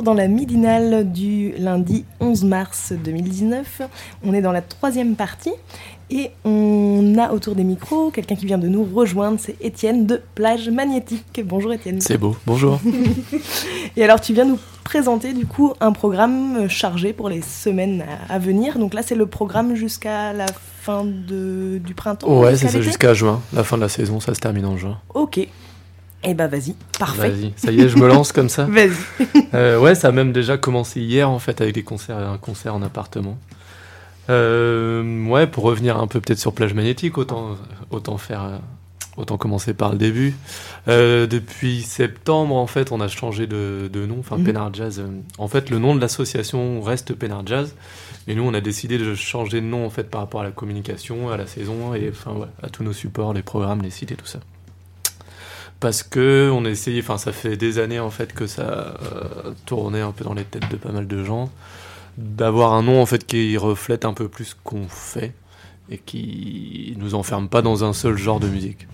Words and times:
Toujours 0.00 0.14
dans 0.14 0.14
la 0.14 0.28
midinale 0.28 1.10
du 1.12 1.52
lundi 1.58 2.04
11 2.20 2.44
mars 2.44 2.92
2019. 2.92 3.82
On 4.24 4.32
est 4.32 4.40
dans 4.40 4.52
la 4.52 4.62
troisième 4.62 5.14
partie 5.14 5.52
et 6.10 6.30
on 6.44 7.16
a 7.18 7.32
autour 7.32 7.54
des 7.54 7.64
micros 7.64 8.10
quelqu'un 8.10 8.34
qui 8.34 8.46
vient 8.46 8.58
de 8.58 8.68
nous 8.68 8.84
rejoindre, 8.84 9.38
c'est 9.38 9.56
Étienne 9.60 10.06
de 10.06 10.20
Plage 10.34 10.70
Magnétique. 10.70 11.42
Bonjour 11.44 11.72
Étienne. 11.72 12.00
C'est 12.00 12.18
beau, 12.18 12.36
bonjour. 12.46 12.80
et 13.96 14.02
alors 14.02 14.20
tu 14.20 14.32
viens 14.32 14.44
nous 14.44 14.58
présenter 14.84 15.32
du 15.34 15.46
coup 15.46 15.74
un 15.80 15.92
programme 15.92 16.68
chargé 16.68 17.12
pour 17.12 17.28
les 17.28 17.42
semaines 17.42 18.04
à 18.28 18.38
venir. 18.38 18.78
Donc 18.78 18.94
là 18.94 19.02
c'est 19.02 19.14
le 19.14 19.26
programme 19.26 19.74
jusqu'à 19.74 20.32
la 20.32 20.46
fin 20.80 21.04
de, 21.04 21.78
du 21.84 21.94
printemps. 21.94 22.40
Ouais, 22.40 22.56
c'est 22.56 22.68
ça, 22.68 22.80
jusqu'à 22.80 23.12
juin. 23.12 23.42
La 23.52 23.64
fin 23.64 23.76
de 23.76 23.82
la 23.82 23.88
saison, 23.88 24.18
ça 24.18 24.34
se 24.34 24.40
termine 24.40 24.66
en 24.66 24.76
juin. 24.76 24.98
Ok. 25.14 25.46
Eh 26.22 26.34
ben 26.34 26.48
vas-y, 26.48 26.74
parfait. 26.98 27.30
Vas-y, 27.30 27.52
ça 27.56 27.72
y 27.72 27.80
est, 27.80 27.88
je 27.88 27.96
me 27.96 28.06
lance 28.06 28.32
comme 28.32 28.48
ça. 28.50 28.64
vas-y. 28.70 28.90
Euh, 29.54 29.80
ouais, 29.80 29.94
ça 29.96 30.08
a 30.08 30.12
même 30.12 30.32
déjà 30.32 30.56
commencé 30.58 31.00
hier 31.00 31.28
en 31.28 31.40
fait 31.40 31.60
avec 31.60 31.74
des 31.74 31.82
concerts, 31.82 32.16
un 32.18 32.38
concert 32.38 32.72
en 32.74 32.82
appartement. 32.82 33.36
Euh, 34.28 35.26
ouais, 35.26 35.46
pour 35.46 35.64
revenir 35.64 35.96
un 35.98 36.06
peu 36.06 36.20
peut-être 36.20 36.38
sur 36.38 36.52
plage 36.52 36.74
magnétique, 36.74 37.18
autant 37.18 37.56
autant 37.90 38.16
faire, 38.16 38.44
euh, 38.44 38.58
autant 39.16 39.36
commencer 39.38 39.74
par 39.74 39.90
le 39.90 39.98
début. 39.98 40.34
Euh, 40.86 41.26
depuis 41.26 41.82
septembre, 41.82 42.54
en 42.54 42.68
fait, 42.68 42.92
on 42.92 43.00
a 43.00 43.08
changé 43.08 43.46
de, 43.48 43.90
de 43.92 44.06
nom, 44.06 44.18
enfin 44.20 44.36
Mhm. 44.38 44.44
Pénard 44.44 44.74
Jazz. 44.74 45.02
En 45.38 45.48
fait, 45.48 45.68
le 45.70 45.78
nom 45.78 45.96
de 45.96 46.00
l'association 46.00 46.80
reste 46.80 47.12
Pénard 47.14 47.44
Jazz, 47.46 47.74
mais 48.28 48.34
nous, 48.36 48.44
on 48.44 48.54
a 48.54 48.60
décidé 48.60 48.98
de 48.98 49.14
changer 49.16 49.60
de 49.60 49.66
nom 49.66 49.84
en 49.84 49.90
fait 49.90 50.08
par 50.08 50.20
rapport 50.20 50.42
à 50.42 50.44
la 50.44 50.52
communication, 50.52 51.30
à 51.30 51.36
la 51.36 51.46
saison 51.48 51.92
et 51.94 52.08
enfin 52.12 52.38
ouais, 52.38 52.46
à 52.62 52.68
tous 52.68 52.84
nos 52.84 52.92
supports, 52.92 53.32
les 53.34 53.42
programmes, 53.42 53.82
les 53.82 53.90
sites 53.90 54.12
et 54.12 54.16
tout 54.16 54.26
ça. 54.26 54.38
Parce 55.80 56.02
que 56.02 56.50
on 56.52 56.66
a 56.66 56.68
essayé, 56.68 57.00
enfin 57.00 57.16
ça 57.16 57.32
fait 57.32 57.56
des 57.56 57.78
années 57.78 58.00
en 58.00 58.10
fait 58.10 58.34
que 58.34 58.46
ça 58.46 58.62
euh, 58.62 59.52
tournait 59.64 60.02
un 60.02 60.12
peu 60.12 60.24
dans 60.24 60.34
les 60.34 60.44
têtes 60.44 60.70
de 60.70 60.76
pas 60.76 60.92
mal 60.92 61.06
de 61.06 61.24
gens, 61.24 61.50
d'avoir 62.18 62.74
un 62.74 62.82
nom 62.82 63.00
en 63.00 63.06
fait 63.06 63.26
qui 63.26 63.56
reflète 63.56 64.04
un 64.04 64.12
peu 64.12 64.28
plus 64.28 64.44
ce 64.44 64.54
qu'on 64.62 64.86
fait 64.88 65.32
et 65.90 65.96
qui 65.96 66.94
nous 66.98 67.14
enferme 67.14 67.48
pas 67.48 67.62
dans 67.62 67.82
un 67.82 67.94
seul 67.94 68.18
genre 68.18 68.40
de 68.40 68.48
musique. 68.48 68.86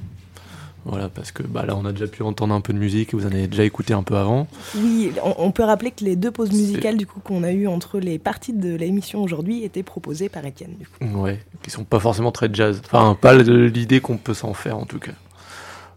Voilà, 0.85 1.09
parce 1.09 1.33
que 1.33 1.43
bah, 1.43 1.67
là 1.67 1.75
on 1.77 1.85
a 1.85 1.91
déjà 1.91 2.07
pu 2.07 2.23
entendre 2.23 2.55
un 2.55 2.61
peu 2.61 2.73
de 2.73 2.79
musique 2.79 3.13
et 3.13 3.17
vous 3.17 3.27
en 3.27 3.33
avez 3.33 3.49
déjà 3.49 3.65
écouté 3.65 3.93
un 3.93 4.05
peu 4.05 4.17
avant. 4.17 4.47
Oui, 4.77 5.11
on, 5.25 5.35
on 5.39 5.51
peut 5.51 5.65
rappeler 5.65 5.91
que 5.91 6.05
les 6.05 6.15
deux 6.15 6.31
pauses 6.31 6.53
musicales 6.53 6.97
du 6.97 7.09
coup 7.09 7.19
qu'on 7.19 7.43
a 7.43 7.51
eues 7.51 7.67
entre 7.67 7.99
les 7.99 8.21
parties 8.21 8.53
de 8.53 8.77
l'émission 8.77 9.25
aujourd'hui 9.25 9.65
étaient 9.65 9.83
proposées 9.83 10.29
par 10.29 10.47
Étienne. 10.47 10.77
Du 10.79 10.87
coup. 10.87 11.21
Ouais, 11.21 11.41
qui 11.65 11.71
sont 11.71 11.83
pas 11.83 11.99
forcément 11.99 12.31
très 12.31 12.49
jazz. 12.53 12.81
Enfin, 12.85 13.19
pas 13.21 13.35
l'idée 13.35 13.99
qu'on 14.01 14.17
peut 14.17 14.35
s'en 14.35 14.55
faire 14.55 14.79
en 14.79 14.85
tout 14.85 15.01
cas. 15.01 15.11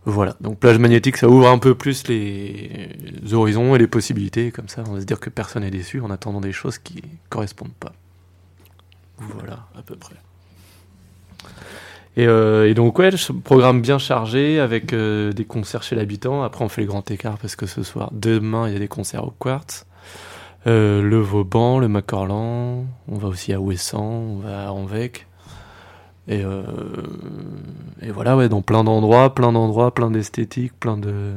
Voilà, 0.05 0.35
donc 0.41 0.59
plage 0.59 0.79
magnétique, 0.79 1.17
ça 1.17 1.27
ouvre 1.27 1.49
un 1.49 1.57
peu 1.57 1.75
plus 1.75 2.07
les 2.07 2.89
horizons 3.31 3.75
et 3.75 3.77
les 3.77 3.87
possibilités, 3.87 4.51
comme 4.51 4.69
ça 4.69 4.83
on 4.87 4.93
va 4.93 5.01
se 5.01 5.05
dire 5.05 5.19
que 5.19 5.29
personne 5.29 5.63
n'est 5.63 5.71
déçu 5.71 5.99
en 6.01 6.09
attendant 6.09 6.41
des 6.41 6.53
choses 6.53 6.77
qui 6.77 7.01
correspondent 7.29 7.73
pas. 7.79 7.93
Voilà, 9.17 9.67
à 9.77 9.81
peu 9.81 9.95
près. 9.95 10.15
Et, 12.17 12.27
euh, 12.27 12.73
donc 12.73 12.97
ouais, 12.99 13.11
programme 13.43 13.81
bien 13.81 13.97
chargé 13.97 14.59
avec 14.59 14.93
euh, 14.93 15.31
des 15.31 15.45
concerts 15.45 15.83
chez 15.83 15.95
l'habitant. 15.95 16.43
Après 16.43 16.65
on 16.65 16.69
fait 16.69 16.81
le 16.81 16.87
grand 16.87 17.09
écart 17.11 17.37
parce 17.37 17.55
que 17.55 17.65
ce 17.65 17.83
soir, 17.83 18.09
demain, 18.11 18.67
il 18.67 18.73
y 18.73 18.75
a 18.75 18.79
des 18.79 18.87
concerts 18.87 19.25
au 19.25 19.31
Quartz. 19.31 19.85
Euh, 20.67 21.01
le 21.01 21.19
Vauban, 21.19 21.79
le 21.79 21.87
Macorlan, 21.87 22.85
on 23.07 23.17
va 23.17 23.27
aussi 23.29 23.53
à 23.53 23.61
Ouessant, 23.61 24.03
on 24.03 24.39
va 24.39 24.67
à 24.67 24.71
Anvec. 24.71 25.27
Et, 26.29 26.45
euh, 26.45 26.61
et 28.01 28.11
voilà, 28.11 28.37
ouais, 28.37 28.49
dans 28.49 28.61
plein 28.61 28.83
d'endroits, 28.83 29.33
plein 29.33 29.51
d'endroits, 29.51 29.93
plein 29.93 30.11
d'esthétiques, 30.11 30.79
plein 30.79 30.95
de, 30.95 31.33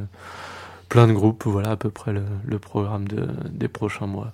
plein 0.90 1.06
de 1.06 1.14
groupes. 1.14 1.44
Voilà 1.46 1.70
à 1.70 1.76
peu 1.76 1.90
près 1.90 2.12
le, 2.12 2.58
programme 2.58 3.08
de, 3.08 3.26
des 3.50 3.68
prochains 3.68 4.06
mois. 4.06 4.32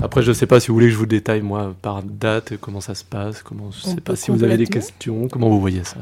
Après, 0.00 0.22
je 0.22 0.32
sais 0.32 0.46
pas 0.46 0.60
si 0.60 0.68
vous 0.68 0.74
voulez 0.74 0.86
que 0.86 0.92
je 0.92 0.98
vous 0.98 1.06
détaille, 1.06 1.42
moi, 1.42 1.74
par 1.82 2.02
date, 2.02 2.54
comment 2.60 2.80
ça 2.80 2.94
se 2.94 3.04
passe, 3.04 3.42
comment, 3.42 3.70
je 3.70 3.80
sais 3.80 4.00
pas 4.00 4.16
si 4.16 4.30
vous 4.30 4.42
avez 4.44 4.56
des 4.56 4.66
questions, 4.66 5.28
comment 5.28 5.48
vous 5.48 5.60
voyez 5.60 5.84
ça. 5.84 5.96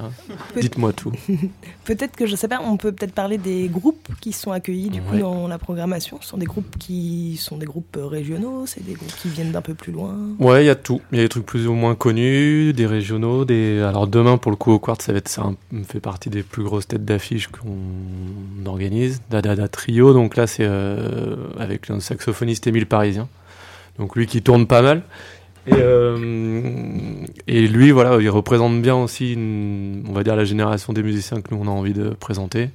Peut- 0.54 0.60
Dites-moi 0.60 0.92
tout. 0.92 1.12
Peut-être 1.84 2.16
que 2.16 2.26
je 2.26 2.36
sais 2.36 2.48
pas, 2.48 2.60
on 2.64 2.76
peut 2.76 2.92
peut-être 2.92 3.12
parler 3.14 3.38
des 3.38 3.68
groupes 3.68 4.08
qui 4.20 4.32
sont 4.32 4.52
accueillis 4.52 4.88
du 4.90 5.00
coup 5.02 5.14
Ouais. 5.14 5.18
dans 5.20 5.46
la 5.48 5.58
programmation. 5.58 6.18
Ce 6.22 6.28
sont 6.28 6.38
des 6.38 6.46
groupes 6.46 6.78
qui 6.78 7.36
sont 7.38 7.56
des 7.58 7.66
groupes 7.66 7.96
euh, 7.96 8.06
régionaux, 8.06 8.64
c'est 8.66 8.84
des 8.84 8.94
groupes 8.94 9.12
qui 9.20 9.28
viennent 9.28 9.50
d'un 9.52 9.60
peu 9.62 9.74
plus 9.74 9.92
loin. 9.92 10.16
Ouais, 10.38 10.62
il 10.64 10.66
y 10.66 10.70
a 10.70 10.74
tout. 10.74 11.00
Il 11.12 11.16
y 11.18 11.20
a 11.20 11.24
des 11.24 11.28
trucs 11.28 11.44
plus 11.44 11.66
ou 11.66 11.74
moins 11.74 11.94
connus, 11.94 12.72
des 12.72 12.86
régionaux, 12.86 13.44
des. 13.44 13.80
Alors 13.82 14.06
demain 14.06 14.38
pour 14.38 14.50
le 14.52 14.56
coup 14.56 14.70
au 14.72 14.78
Quartz, 14.78 15.04
ça 15.04 15.12
va 15.12 15.18
être 15.18 15.28
ça 15.28 15.50
fait 15.88 16.00
partie 16.00 16.30
des 16.30 16.42
plus 16.42 16.62
grosses 16.62 16.86
têtes 16.88 17.04
d'affiche 17.04 17.48
qu'on 17.48 18.66
organise. 18.66 19.20
Dada 19.30 19.68
Trio, 19.68 20.12
donc 20.12 20.36
là 20.36 20.46
c'est 20.46 20.64
euh, 20.64 21.36
avec 21.58 21.90
un 21.90 22.00
saxophoniste 22.00 22.66
Émile 22.66 22.86
Parisien. 22.86 23.28
Donc 23.98 24.16
lui 24.16 24.26
qui 24.26 24.42
tourne 24.42 24.66
pas 24.66 24.82
mal. 24.82 25.02
Et, 25.66 25.74
euh, 25.74 27.24
et 27.46 27.68
lui, 27.68 27.92
voilà, 27.92 28.20
il 28.20 28.28
représente 28.30 28.82
bien 28.82 28.96
aussi, 28.96 29.36
on 29.38 30.12
va 30.12 30.24
dire, 30.24 30.34
la 30.34 30.44
génération 30.44 30.92
des 30.92 31.02
musiciens 31.02 31.40
que 31.40 31.54
nous 31.54 31.60
on 31.62 31.68
a 31.68 31.70
envie 31.70 31.92
de 31.92 32.10
présenter, 32.10 32.70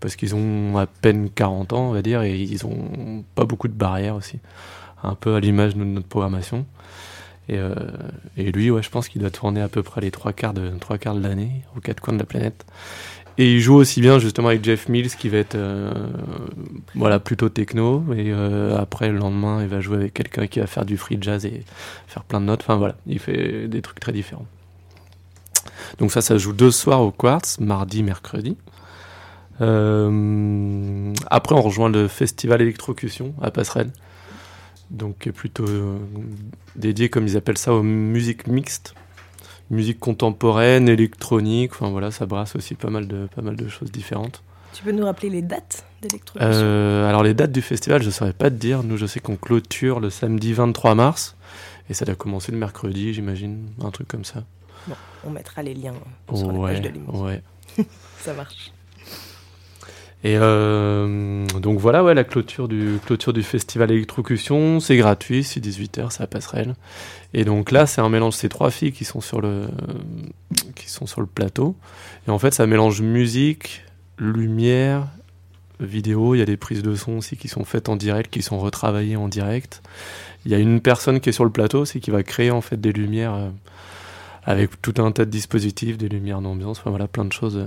parce 0.00 0.16
qu'ils 0.16 0.34
ont 0.34 0.78
à 0.78 0.86
peine 0.86 1.28
40 1.28 1.74
ans, 1.74 1.90
on 1.90 1.92
va 1.92 2.00
dire, 2.00 2.22
et 2.22 2.38
ils 2.38 2.64
ont 2.64 3.24
pas 3.34 3.44
beaucoup 3.44 3.68
de 3.68 3.74
barrières 3.74 4.14
aussi, 4.14 4.38
un 5.02 5.14
peu 5.14 5.34
à 5.34 5.40
l'image 5.40 5.76
de 5.76 5.84
notre 5.84 6.06
programmation. 6.06 6.64
Et, 7.50 7.58
euh, 7.58 7.74
et 8.36 8.52
lui, 8.52 8.70
ouais, 8.70 8.82
je 8.82 8.90
pense 8.90 9.08
qu'il 9.08 9.20
doit 9.20 9.30
tourner 9.30 9.60
à 9.60 9.68
peu 9.68 9.82
près 9.82 10.00
les 10.00 10.10
trois 10.10 10.32
quarts 10.32 10.54
de 10.54 10.70
trois 10.80 10.96
quarts 10.96 11.16
de 11.16 11.22
l'année, 11.22 11.50
aux 11.76 11.80
quatre 11.80 12.00
coins 12.00 12.14
de 12.14 12.20
la 12.20 12.24
planète. 12.24 12.64
Et 13.38 13.54
il 13.54 13.60
joue 13.60 13.74
aussi 13.74 14.00
bien 14.00 14.18
justement 14.18 14.48
avec 14.48 14.64
Jeff 14.64 14.88
Mills, 14.88 15.10
qui 15.10 15.28
va 15.28 15.38
être 15.38 15.54
euh, 15.54 15.92
voilà 16.94 17.18
plutôt 17.18 17.48
techno. 17.48 18.04
Et 18.14 18.32
euh, 18.32 18.76
après 18.78 19.08
le 19.08 19.18
lendemain, 19.18 19.62
il 19.62 19.68
va 19.68 19.80
jouer 19.80 19.96
avec 19.96 20.14
quelqu'un 20.14 20.46
qui 20.46 20.60
va 20.60 20.66
faire 20.66 20.84
du 20.84 20.96
free 20.96 21.18
jazz 21.20 21.46
et 21.46 21.64
faire 22.06 22.24
plein 22.24 22.40
de 22.40 22.46
notes. 22.46 22.60
Enfin 22.62 22.76
voilà, 22.76 22.96
il 23.06 23.18
fait 23.18 23.68
des 23.68 23.82
trucs 23.82 24.00
très 24.00 24.12
différents. 24.12 24.46
Donc 25.98 26.12
ça, 26.12 26.20
ça 26.20 26.36
joue 26.38 26.52
deux 26.52 26.70
soirs 26.70 27.00
au 27.00 27.10
Quartz, 27.10 27.60
mardi, 27.60 28.02
mercredi. 28.02 28.56
Euh, 29.60 31.12
après, 31.30 31.54
on 31.54 31.60
rejoint 31.60 31.88
le 31.88 32.08
festival 32.08 32.62
Électrocution 32.62 33.34
à 33.42 33.50
Passerelle. 33.50 33.90
Donc, 34.90 35.18
qui 35.20 35.28
est 35.28 35.32
plutôt 35.32 35.66
dédié, 36.74 37.10
comme 37.10 37.26
ils 37.26 37.36
appellent 37.36 37.58
ça, 37.58 37.72
aux 37.72 37.82
musiques 37.82 38.46
mixtes. 38.48 38.94
Musique 39.70 40.00
contemporaine, 40.00 40.88
électronique, 40.88 41.72
enfin 41.72 41.90
voilà, 41.90 42.10
ça 42.10 42.26
brasse 42.26 42.56
aussi 42.56 42.74
pas 42.74 42.90
mal 42.90 43.06
de, 43.06 43.28
pas 43.34 43.42
mal 43.42 43.56
de 43.56 43.68
choses 43.68 43.92
différentes. 43.92 44.42
Tu 44.72 44.82
peux 44.82 44.92
nous 44.92 45.04
rappeler 45.04 45.30
les 45.30 45.42
dates 45.42 45.84
d'électrocution? 46.02 46.48
Euh, 46.52 47.08
alors 47.08 47.22
les 47.22 47.34
dates 47.34 47.52
du 47.52 47.62
festival, 47.62 48.02
je 48.02 48.06
ne 48.06 48.12
saurais 48.12 48.32
pas 48.32 48.50
te 48.50 48.56
dire. 48.56 48.82
Nous, 48.82 48.96
je 48.96 49.06
sais 49.06 49.20
qu'on 49.20 49.36
clôture 49.36 50.00
le 50.00 50.10
samedi 50.10 50.52
23 50.52 50.94
mars. 50.94 51.36
Et 51.88 51.94
ça 51.94 52.04
doit 52.04 52.14
commencer 52.14 52.52
le 52.52 52.58
mercredi, 52.58 53.12
j'imagine, 53.12 53.66
un 53.82 53.90
truc 53.90 54.06
comme 54.06 54.24
ça. 54.24 54.44
On 55.24 55.30
mettra 55.30 55.62
les 55.62 55.74
liens 55.74 55.94
sur 56.32 56.52
la 56.52 56.58
ouais, 56.58 56.72
page 56.72 56.80
de 56.82 56.88
l'émission. 56.88 57.24
ouais. 57.24 57.42
Ça 58.18 58.32
marche. 58.32 58.72
Et 60.22 60.36
euh, 60.36 61.46
donc 61.60 61.78
voilà, 61.78 62.04
ouais, 62.04 62.12
la 62.12 62.24
clôture 62.24 62.68
du, 62.68 63.00
festival 63.42 63.90
Électrocution, 63.90 64.78
c'est 64.78 64.96
gratuit, 64.96 65.44
c'est 65.44 65.60
18h, 65.60 66.10
c'est 66.10 66.22
à 66.22 66.26
Passerelle. 66.26 66.74
Et 67.32 67.44
donc 67.44 67.70
là, 67.70 67.86
c'est 67.86 68.02
un 68.02 68.08
mélange, 68.10 68.34
ces 68.34 68.50
trois 68.50 68.70
filles 68.70 68.92
qui 68.92 69.04
sont 69.06 69.22
sur 69.22 69.40
le, 69.40 69.68
qui 70.74 70.90
sont 70.90 71.06
sur 71.06 71.22
le 71.22 71.26
plateau. 71.26 71.74
Et 72.28 72.30
en 72.30 72.38
fait, 72.38 72.52
ça 72.52 72.66
mélange 72.66 73.00
musique, 73.00 73.82
lumière, 74.18 75.08
vidéo. 75.80 76.34
Il 76.34 76.38
y 76.38 76.42
a 76.42 76.46
des 76.46 76.58
prises 76.58 76.82
de 76.82 76.94
son 76.94 77.18
aussi 77.18 77.38
qui 77.38 77.48
sont 77.48 77.64
faites 77.64 77.88
en 77.88 77.96
direct, 77.96 78.30
qui 78.30 78.42
sont 78.42 78.58
retravaillées 78.58 79.16
en 79.16 79.28
direct. 79.28 79.82
Il 80.44 80.52
y 80.52 80.54
a 80.54 80.58
une 80.58 80.82
personne 80.82 81.20
qui 81.20 81.30
est 81.30 81.32
sur 81.32 81.44
le 81.44 81.50
plateau, 81.50 81.86
c'est 81.86 81.98
qui 81.98 82.10
va 82.10 82.22
créer 82.22 82.50
en 82.50 82.60
fait 82.60 82.78
des 82.78 82.92
lumières 82.92 83.34
euh, 83.34 83.48
avec 84.44 84.82
tout 84.82 84.94
un 84.98 85.12
tas 85.12 85.24
de 85.24 85.30
dispositifs, 85.30 85.96
des 85.96 86.10
lumières 86.10 86.42
d'ambiance, 86.42 86.78
enfin 86.78 86.90
voilà, 86.90 87.08
plein 87.08 87.24
de 87.24 87.32
choses. 87.32 87.56
euh. 87.56 87.66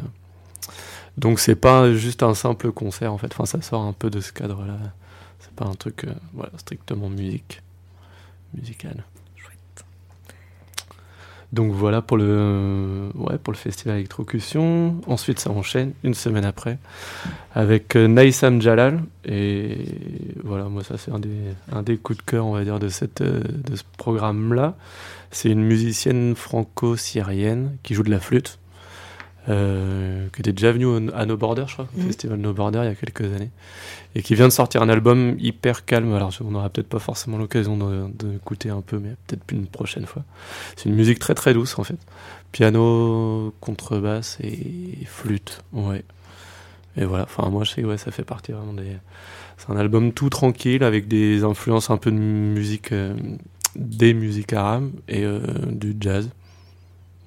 Donc 1.18 1.40
c'est 1.40 1.56
pas 1.56 1.94
juste 1.94 2.24
un 2.24 2.34
simple 2.34 2.72
concert 2.72 3.14
en 3.14 3.18
fait, 3.18 3.28
enfin 3.34 3.46
ça 3.46 3.62
sort 3.62 3.84
un 3.84 3.94
peu 3.94 4.10
de 4.10 4.20
ce 4.20 4.34
cadre-là. 4.34 4.78
C'est 5.40 5.54
pas 5.54 5.66
un 5.66 5.76
truc 5.76 6.06
euh, 6.06 6.14
voilà, 6.34 6.52
strictement 6.58 7.10
musique, 7.10 7.62
musical. 8.54 9.04
Chouette. 9.36 9.86
Donc 11.52 11.72
voilà 11.74 12.02
pour 12.02 12.18
le, 12.18 13.10
ouais, 13.14 13.38
pour 13.38 13.54
le 13.54 13.58
festival 13.58 13.98
Electrocution. 13.98 15.02
Ensuite, 15.06 15.40
ça 15.40 15.52
enchaîne 15.52 15.94
une 16.04 16.16
semaine 16.16 16.46
après 16.46 16.80
avec 17.54 17.96
euh, 17.96 18.08
Naïsam 18.08 18.62
Jalal. 18.62 19.04
Et 19.26 19.78
voilà, 20.44 20.66
moi, 20.66 20.84
ça, 20.84 20.98
c'est 20.98 21.12
un 21.12 21.20
des, 21.20 21.38
un 21.72 21.84
des 21.84 21.98
coups 21.98 22.18
de 22.18 22.24
cœur, 22.24 22.48
on 22.48 22.54
va 22.54 22.64
dire, 22.64 22.80
de, 22.80 22.90
cette, 22.90 23.22
euh, 23.22 23.42
de 23.44 23.76
ce 23.76 23.84
programme-là. 23.98 24.76
C'est 25.30 25.50
une 25.50 25.64
musicienne 25.64 26.36
franco-syrienne 26.36 27.78
qui 27.84 27.94
joue 27.94 28.04
de 28.04 28.12
la 28.12 28.20
flûte. 28.20 28.58
Euh, 29.50 30.30
qui 30.34 30.40
était 30.40 30.54
déjà 30.54 30.72
venue 30.72 31.12
à 31.14 31.26
No 31.26 31.36
Border, 31.36 31.66
je 31.68 31.74
crois, 31.74 31.88
au 31.98 32.00
Mhm. 32.00 32.08
festival 32.08 32.40
No 32.40 32.54
Border 32.54 32.80
il 32.84 32.86
y 32.86 32.92
a 32.92 32.96
quelques 32.96 33.26
années, 33.36 33.50
et 34.16 34.22
qui 34.22 34.36
vient 34.36 34.48
de 34.48 34.54
sortir 34.54 34.82
un 34.82 34.88
album 34.88 35.36
hyper 35.38 35.84
calme. 35.84 36.14
Alors, 36.14 36.32
on 36.42 36.52
n'aura 36.52 36.70
peut-être 36.70 36.88
pas 36.88 37.00
forcément 37.00 37.38
l'occasion 37.38 37.76
de- 37.76 38.08
d'écouter 38.14 38.70
un 38.70 38.80
peu, 38.80 39.00
mais 39.00 39.16
peut-être 39.28 39.44
une 39.52 39.68
prochaine 39.68 40.06
fois. 40.06 40.24
C'est 40.78 40.88
une 40.88 40.96
musique 40.96 41.20
très 41.20 41.34
très 41.36 41.54
douce 41.54 41.78
en 41.78 41.84
fait. 41.84 41.98
Piano, 42.54 43.54
contrebasse 43.60 44.38
et 44.42 45.00
flûte, 45.06 45.62
ouais. 45.74 46.06
Et 46.96 47.04
voilà, 47.04 47.24
enfin 47.24 47.50
moi 47.50 47.66
je 47.66 47.72
sais 47.72 47.82
que 47.82 47.88
ouais, 47.88 47.98
ça 47.98 48.12
fait 48.12 48.24
partie 48.24 48.54
vraiment 48.54 48.74
des... 48.74 48.96
C'est 49.58 49.72
un 49.72 49.76
album 49.78 50.14
tout 50.14 50.30
tranquille 50.30 50.84
avec 50.86 51.08
des 51.10 51.44
influences 51.44 51.90
un 51.90 51.98
peu 51.98 52.12
de 52.12 52.16
musique, 52.18 52.92
euh, 52.94 53.14
des 53.76 54.14
musiques 54.14 54.54
arabes 54.54 54.90
et 55.10 55.24
euh, 55.26 55.42
du 55.70 55.96
jazz. 56.00 56.30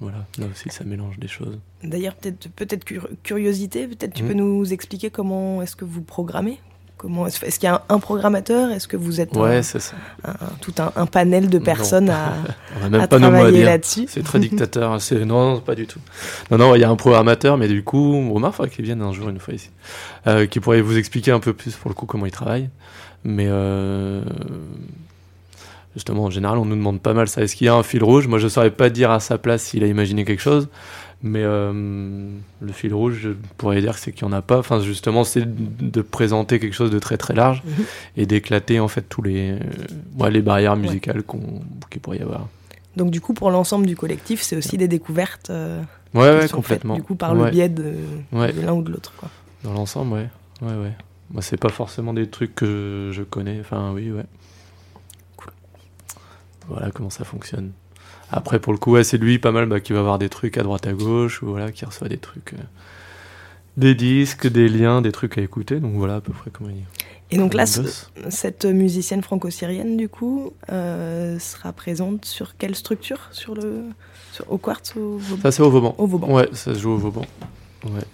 Voilà, 0.00 0.26
là 0.38 0.46
aussi 0.52 0.68
ça 0.70 0.84
mélange 0.84 1.18
des 1.18 1.26
choses. 1.28 1.58
D'ailleurs, 1.86 2.14
peut-être 2.14 2.48
peut-être 2.50 2.84
cur- 2.84 3.08
curiosité, 3.22 3.86
peut-être 3.86 4.14
tu 4.14 4.24
Mm. 4.24 4.28
peux 4.28 4.34
nous 4.34 4.72
expliquer 4.72 5.10
comment 5.10 5.62
est-ce 5.62 5.76
que 5.76 5.84
vous 5.84 6.02
programmez? 6.02 6.58
Comment 6.98 7.26
est-ce, 7.26 7.38
qu'il 7.58 7.64
y 7.64 7.66
a 7.66 7.74
un, 7.90 7.94
un 7.94 7.98
programmateur? 7.98 8.70
Est-ce 8.70 8.88
que 8.88 8.96
vous 8.96 9.20
êtes 9.20 9.36
Ouais, 9.36 9.58
un- 9.58 9.62
ça. 9.62 9.78
un- 10.24 10.32
tout 10.62 10.72
un, 10.78 11.04
panel 11.04 11.50
de 11.50 11.58
Non. 11.58 11.64
personnes 11.64 12.08
à, 12.08 12.32
On 12.80 12.86
a 12.86 12.88
même 12.88 13.00
à 13.02 13.06
pas 13.06 13.18
nos 13.18 13.28
mots 13.30 13.34
à 13.36 13.38
travailler 13.40 13.64
là-dessus? 13.64 14.06
C'est 14.08 14.22
très 14.22 14.38
dictateur. 14.38 14.98
C'est 15.02 15.26
non, 15.26 15.52
non, 15.56 15.60
pas 15.60 15.74
du 15.74 15.86
tout. 15.86 16.00
Non, 16.50 16.56
non, 16.56 16.74
il 16.74 16.80
y 16.80 16.84
a 16.84 16.88
un 16.90 16.96
programmateur, 16.96 17.58
mais 17.58 17.68
du 17.68 17.84
coup, 17.84 18.14
Omar, 18.34 18.54
faudrait 18.54 18.70
qu'il 18.70 18.84
vienne 18.86 19.02
un 19.02 19.12
jour, 19.12 19.28
une 19.28 19.38
fois 19.38 19.52
ici, 19.52 19.68
euh, 20.26 20.46
qui 20.46 20.58
pourrait 20.58 20.80
vous 20.80 20.96
expliquer 20.96 21.32
un 21.32 21.40
peu 21.40 21.52
plus 21.52 21.76
pour 21.76 21.90
le 21.90 21.94
coup 21.94 22.06
comment 22.06 22.24
il 22.24 22.32
travaille. 22.32 22.70
Mais 23.24 23.46
euh, 23.46 24.22
justement, 25.94 26.24
en 26.24 26.30
général, 26.30 26.58
on 26.58 26.64
nous 26.64 26.76
demande 26.76 27.00
pas 27.00 27.12
mal 27.14 27.28
ça. 27.28 27.42
Est-ce 27.42 27.56
qu'il 27.56 27.66
y 27.66 27.68
a 27.68 27.74
un 27.74 27.82
fil 27.82 28.02
rouge? 28.02 28.26
Moi, 28.26 28.38
je 28.38 28.48
saurais 28.48 28.70
pas 28.70 28.88
dire 28.90 29.10
à 29.10 29.20
sa 29.20 29.36
place 29.38 29.62
s'il 29.64 29.82
a 29.84 29.86
imaginé 29.86 30.24
quelque 30.24 30.42
chose. 30.42 30.68
Mais 31.22 31.42
euh, 31.42 32.28
le 32.60 32.72
fil 32.72 32.92
rouge, 32.94 33.18
je 33.22 33.30
pourrais 33.56 33.80
dire 33.80 33.94
que 33.94 34.00
c'est 34.00 34.12
qu'il 34.12 34.28
n'y 34.28 34.34
en 34.34 34.36
a 34.36 34.42
pas. 34.42 34.58
Enfin, 34.58 34.80
justement, 34.80 35.24
c'est 35.24 35.44
de 35.46 36.02
présenter 36.02 36.58
quelque 36.60 36.74
chose 36.74 36.90
de 36.90 36.98
très 36.98 37.16
très 37.16 37.34
large 37.34 37.62
Mhm. 37.64 37.84
et 38.18 38.26
d'éclater 38.26 38.80
en 38.80 38.88
fait 38.88 39.02
tous 39.08 39.22
les, 39.22 39.52
euh, 39.52 39.58
ouais, 40.18 40.30
les 40.30 40.42
barrières 40.42 40.76
musicales 40.76 41.22
qu'on 41.22 41.62
qu'il 41.90 42.00
pourrait 42.02 42.18
y 42.18 42.22
avoir. 42.22 42.46
Donc 42.96 43.10
du 43.10 43.20
coup, 43.20 43.32
pour 43.34 43.50
l'ensemble 43.50 43.86
du 43.86 43.96
collectif, 43.96 44.42
c'est 44.42 44.56
aussi 44.56 44.76
des 44.76 44.88
découvertes 44.88 45.50
euh, 45.50 45.82
Ouais, 46.14 46.22
ouais, 46.30 46.40
faites, 46.42 46.52
complètement. 46.52 46.94
du 46.94 47.02
coup, 47.02 47.14
par 47.14 47.34
le 47.34 47.42
Ouais. 47.44 47.50
biais 47.50 47.68
de, 47.70 47.94
Ouais. 48.32 48.52
de 48.52 48.60
l'un 48.60 48.72
ou 48.74 48.82
de 48.82 48.90
l'autre. 48.92 49.12
Dans 49.64 49.72
l'ensemble, 49.72 50.12
ouais. 50.12 50.28
Ouais, 50.62 50.74
ouais. 50.74 50.92
Moi, 51.30 51.42
c'est 51.42 51.56
pas 51.58 51.68
forcément 51.70 52.12
des 52.14 52.28
trucs 52.28 52.54
que 52.54 53.10
je 53.12 53.22
connais. 53.22 53.58
Enfin, 53.60 53.92
oui, 53.92 54.10
ouais. 54.12 54.24
Cool. 55.36 55.50
Voilà 56.68 56.90
comment 56.90 57.10
ça 57.10 57.24
fonctionne. 57.24 57.72
Après, 58.30 58.58
pour 58.58 58.72
le 58.72 58.78
coup, 58.78 58.92
ouais, 58.92 59.04
c'est 59.04 59.18
lui 59.18 59.38
pas 59.38 59.52
mal 59.52 59.66
bah, 59.66 59.80
qui 59.80 59.92
va 59.92 60.00
avoir 60.00 60.18
des 60.18 60.28
trucs 60.28 60.58
à 60.58 60.62
droite 60.62 60.86
à 60.86 60.92
gauche, 60.92 61.42
ou 61.42 61.46
voilà, 61.46 61.70
qui 61.72 61.84
reçoit 61.84 62.08
des 62.08 62.18
trucs. 62.18 62.54
euh, 62.54 62.62
des 63.76 63.94
disques, 63.94 64.46
des 64.46 64.68
liens, 64.70 65.02
des 65.02 65.12
trucs 65.12 65.36
à 65.38 65.42
écouter. 65.42 65.80
Donc 65.80 65.92
voilà 65.94 66.16
à 66.16 66.20
peu 66.20 66.32
près 66.32 66.50
comment 66.50 66.70
il. 66.70 66.82
Et 67.30 67.36
donc 67.38 67.54
là, 67.54 67.66
ce- 67.66 67.82
cette 68.30 68.64
musicienne 68.64 69.22
franco-syrienne, 69.22 69.96
du 69.96 70.08
coup, 70.08 70.52
euh, 70.72 71.38
sera 71.38 71.72
présente 71.72 72.24
sur 72.24 72.56
quelle 72.56 72.74
structure? 72.74 73.28
Sur 73.32 73.54
le, 73.54 73.82
sur- 74.32 74.50
Au 74.50 74.56
quartz 74.58 74.96
au, 74.96 75.18
Vauban? 75.18 75.42
Ça, 75.42 75.50
c'est 75.52 75.62
au 75.62 75.70
Vauban. 75.70 75.94
Au 75.98 76.06
Vauban. 76.06 76.32
Ouais, 76.32 76.48
ça 76.52 76.72
se 76.74 76.78
joue 76.80 76.90
au 76.92 76.96
Vauban. 76.98 77.26
Ouais. 77.84 78.04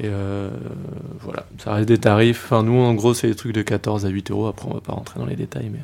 Et 0.00 0.06
euh, 0.06 0.50
voilà, 1.20 1.46
ça 1.58 1.72
reste 1.74 1.88
des 1.88 1.98
tarifs. 1.98 2.42
Enfin, 2.46 2.62
nous, 2.62 2.78
en 2.78 2.92
gros, 2.94 3.14
c'est 3.14 3.28
des 3.28 3.34
trucs 3.36 3.52
de 3.54 3.62
14 3.62 4.04
à 4.04 4.08
8 4.08 4.30
euros. 4.30 4.46
Après, 4.46 4.66
on 4.68 4.74
va 4.74 4.80
pas 4.80 4.92
rentrer 4.94 5.20
dans 5.20 5.26
les 5.26 5.36
détails, 5.36 5.70
mais 5.72 5.78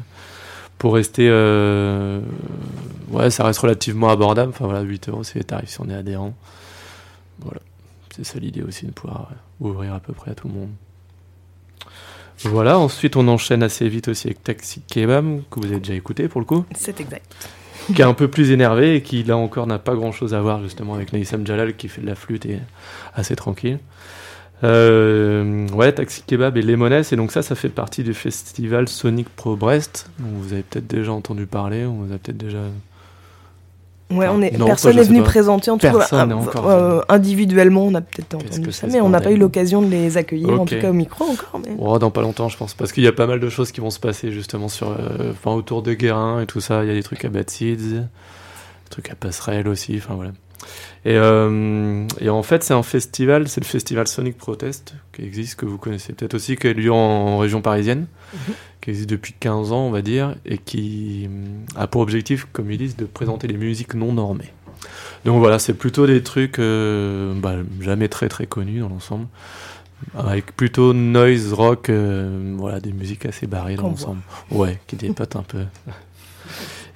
pour 0.82 0.94
rester. 0.94 1.28
euh, 1.30 2.20
ouais, 3.10 3.30
ça 3.30 3.44
reste 3.44 3.60
relativement 3.60 4.08
abordable. 4.08 4.50
Enfin, 4.50 4.64
voilà, 4.64 4.80
8 4.80 5.10
euros, 5.10 5.22
c'est 5.22 5.38
les 5.38 5.44
tarifs 5.44 5.68
si 5.70 5.80
on 5.80 5.88
est 5.88 5.94
adhérent. 5.94 6.34
Voilà. 7.38 7.60
C'est 8.10 8.24
ça 8.24 8.40
l'idée 8.40 8.62
aussi, 8.62 8.86
de 8.86 8.90
pouvoir 8.90 9.28
euh, 9.30 9.64
ouvrir 9.68 9.94
à 9.94 10.00
peu 10.00 10.12
près 10.12 10.32
à 10.32 10.34
tout 10.34 10.48
le 10.48 10.54
monde. 10.54 10.70
Voilà, 12.40 12.80
ensuite 12.80 13.14
on 13.14 13.28
enchaîne 13.28 13.62
assez 13.62 13.88
vite 13.88 14.08
aussi 14.08 14.26
avec 14.26 14.42
Taxi 14.42 14.82
Kebab, 14.90 15.42
que 15.52 15.60
vous 15.60 15.66
avez 15.66 15.78
déjà 15.78 15.94
écouté 15.94 16.26
pour 16.26 16.40
le 16.40 16.46
coup 16.46 16.64
C'est 16.74 17.00
exact. 17.00 17.32
qui 17.94 18.02
est 18.02 18.04
un 18.04 18.14
peu 18.14 18.26
plus 18.26 18.50
énervé 18.50 18.96
et 18.96 19.02
qui 19.02 19.22
là 19.22 19.36
encore 19.36 19.68
n'a 19.68 19.78
pas 19.78 19.94
grand 19.94 20.10
chose 20.10 20.34
à 20.34 20.40
voir 20.40 20.60
justement 20.64 20.94
avec 20.94 21.12
Naïsam 21.12 21.46
Jalal 21.46 21.76
qui 21.76 21.86
fait 21.86 22.00
de 22.00 22.06
la 22.08 22.16
flûte 22.16 22.44
et 22.46 22.58
assez 23.14 23.36
tranquille. 23.36 23.78
Euh, 24.64 25.66
ouais, 25.70 25.92
Taxi 25.92 26.22
Kebab 26.26 26.56
et 26.56 26.62
Lemoness, 26.62 27.12
et 27.12 27.16
donc 27.16 27.32
ça, 27.32 27.42
ça 27.42 27.54
fait 27.54 27.68
partie 27.68 28.04
du 28.04 28.14
festival 28.14 28.88
Sonic 28.88 29.28
Pro 29.28 29.56
Brest. 29.56 30.08
dont 30.18 30.28
vous 30.38 30.52
avez 30.52 30.62
peut-être 30.62 30.86
déjà 30.86 31.12
entendu 31.12 31.46
parler, 31.46 31.84
on 31.84 31.94
vous 31.94 32.12
a 32.12 32.18
peut-être 32.18 32.38
déjà. 32.38 32.58
Ouais, 34.12 34.28
on 34.28 34.42
est, 34.42 34.56
Non, 34.56 34.66
personne 34.66 34.96
n'est 34.96 35.02
venu 35.02 35.22
présenter, 35.22 35.70
en 35.70 35.78
tout 35.78 35.86
cas, 35.86 36.26
encore 36.26 36.68
euh, 36.68 37.00
individuellement, 37.08 37.86
on 37.86 37.94
a 37.94 38.02
peut-être 38.02 38.34
entendu 38.34 38.70
ça, 38.70 38.86
mais 38.86 39.00
on 39.00 39.08
n'a 39.08 39.20
pas 39.20 39.32
eu 39.32 39.36
l'occasion 39.36 39.82
de 39.82 39.88
les 39.88 40.16
accueillir, 40.16 40.60
en 40.60 40.66
tout 40.66 40.78
cas 40.78 40.90
au 40.90 40.94
micro 40.94 41.24
encore. 41.24 41.60
Mais... 41.64 41.74
Oh, 41.78 41.98
dans 41.98 42.10
pas 42.10 42.20
longtemps, 42.20 42.48
je 42.48 42.56
pense, 42.56 42.74
parce 42.74 42.92
qu'il 42.92 43.02
y 43.02 43.08
a 43.08 43.12
pas 43.12 43.26
mal 43.26 43.40
de 43.40 43.48
choses 43.48 43.72
qui 43.72 43.80
vont 43.80 43.90
se 43.90 44.00
passer 44.00 44.30
justement 44.30 44.68
sur, 44.68 44.90
euh, 44.90 45.32
enfin, 45.32 45.52
autour 45.52 45.82
de 45.82 45.94
Guérin 45.94 46.40
et 46.40 46.46
tout 46.46 46.60
ça. 46.60 46.84
Il 46.84 46.88
y 46.88 46.90
a 46.90 46.94
des 46.94 47.02
trucs 47.02 47.24
à 47.24 47.30
Bad 47.30 47.50
Seeds, 47.50 47.76
des 47.76 48.90
trucs 48.90 49.10
à 49.10 49.14
Passerelle 49.14 49.66
aussi, 49.66 49.94
enfin 49.96 50.14
voilà. 50.14 50.32
Et, 51.04 51.16
euh, 51.16 52.06
et 52.20 52.28
en 52.30 52.42
fait, 52.42 52.62
c'est 52.62 52.74
un 52.74 52.82
festival, 52.84 53.48
c'est 53.48 53.60
le 53.60 53.66
festival 53.66 54.06
Sonic 54.06 54.36
Protest 54.38 54.94
qui 55.12 55.22
existe, 55.22 55.56
que 55.56 55.66
vous 55.66 55.78
connaissez 55.78 56.12
peut-être 56.12 56.34
aussi, 56.34 56.56
qui 56.56 56.68
a 56.68 56.72
lieu 56.72 56.92
en, 56.92 56.96
en 56.96 57.38
région 57.38 57.60
parisienne, 57.60 58.06
Mhm. 58.32 58.54
qui 58.80 58.90
existe 58.90 59.10
depuis 59.10 59.34
15 59.38 59.72
ans, 59.72 59.86
on 59.86 59.90
va 59.90 60.00
dire, 60.02 60.36
et 60.46 60.58
qui 60.58 61.24
hum, 61.26 61.66
a 61.76 61.86
pour 61.86 62.00
objectif, 62.02 62.46
comme 62.52 62.70
ils 62.70 62.78
disent, 62.78 62.96
de 62.96 63.04
présenter 63.04 63.46
des 63.48 63.56
musiques 63.56 63.94
non 63.94 64.12
normées. 64.12 64.52
Donc 65.24 65.38
voilà, 65.38 65.58
c'est 65.58 65.74
plutôt 65.74 66.06
des 66.06 66.22
trucs 66.22 66.58
euh, 66.58 67.34
bah, 67.34 67.56
jamais 67.80 68.08
très 68.08 68.28
très 68.28 68.46
connus 68.46 68.80
dans 68.80 68.88
l'ensemble, 68.88 69.26
avec 70.16 70.56
plutôt 70.56 70.92
noise 70.94 71.52
rock, 71.52 71.88
euh, 71.90 72.54
voilà, 72.58 72.80
des 72.80 72.92
musiques 72.92 73.24
assez 73.26 73.46
barrées 73.46 73.76
dans 73.76 73.84
l'ensemble. 73.88 74.20
Ouais, 74.50 74.80
qui 74.88 74.96
dépotent 74.96 75.36
un 75.36 75.42
peu. 75.44 75.64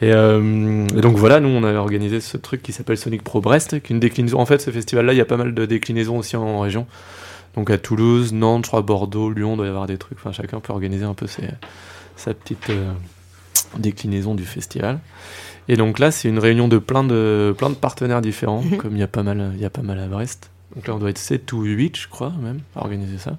Et, 0.02 0.12
euh, 0.12 0.86
et 0.94 1.00
donc 1.00 1.16
voilà, 1.16 1.40
nous 1.40 1.48
on 1.48 1.64
a 1.64 1.72
organisé 1.74 2.20
ce 2.20 2.36
truc 2.36 2.62
qui 2.62 2.72
s'appelle 2.72 2.98
Sonic 2.98 3.22
Pro 3.22 3.40
Brest, 3.40 3.80
qui 3.80 3.92
est 3.92 3.94
une 3.94 4.00
déclinaison. 4.00 4.38
En 4.38 4.46
fait, 4.46 4.60
ce 4.60 4.70
festival-là, 4.70 5.12
il 5.12 5.16
y 5.16 5.22
a 5.22 5.24
pas 5.24 5.38
mal 5.38 5.54
de 5.54 5.66
déclinaisons 5.66 6.18
aussi 6.18 6.36
en 6.36 6.60
région. 6.60 6.86
Donc 7.54 7.70
à 7.70 7.78
Toulouse, 7.78 8.32
Nantes, 8.34 8.66
je 8.66 8.70
crois, 8.70 8.82
Bordeaux, 8.82 9.30
Lyon, 9.30 9.54
il 9.54 9.56
doit 9.56 9.66
y 9.66 9.70
avoir 9.70 9.86
des 9.86 9.96
trucs. 9.96 10.18
Enfin, 10.18 10.32
chacun 10.32 10.60
peut 10.60 10.72
organiser 10.72 11.04
un 11.04 11.14
peu 11.14 11.26
ses- 11.26 11.48
sa 12.16 12.34
petite 12.34 12.68
euh, 12.68 12.92
déclinaison 13.78 14.34
du 14.34 14.44
festival. 14.44 14.98
Et 15.68 15.76
donc 15.76 15.98
là, 15.98 16.10
c'est 16.10 16.28
une 16.28 16.38
réunion 16.38 16.68
de 16.68 16.78
plein 16.78 17.02
de, 17.02 17.54
plein 17.56 17.70
de 17.70 17.74
partenaires 17.74 18.20
différents, 18.20 18.62
comme 18.78 18.92
il 18.92 18.98
y, 18.98 19.02
a 19.02 19.08
pas 19.08 19.22
mal, 19.22 19.52
il 19.54 19.60
y 19.60 19.64
a 19.64 19.70
pas 19.70 19.82
mal 19.82 19.98
à 19.98 20.06
Brest. 20.06 20.50
Donc 20.74 20.86
là, 20.86 20.94
on 20.94 20.98
doit 20.98 21.10
être 21.10 21.18
7 21.18 21.50
ou 21.54 21.62
8, 21.62 21.96
je 21.96 22.08
crois, 22.08 22.32
même, 22.42 22.60
à 22.74 22.80
organiser 22.80 23.16
ça. 23.16 23.38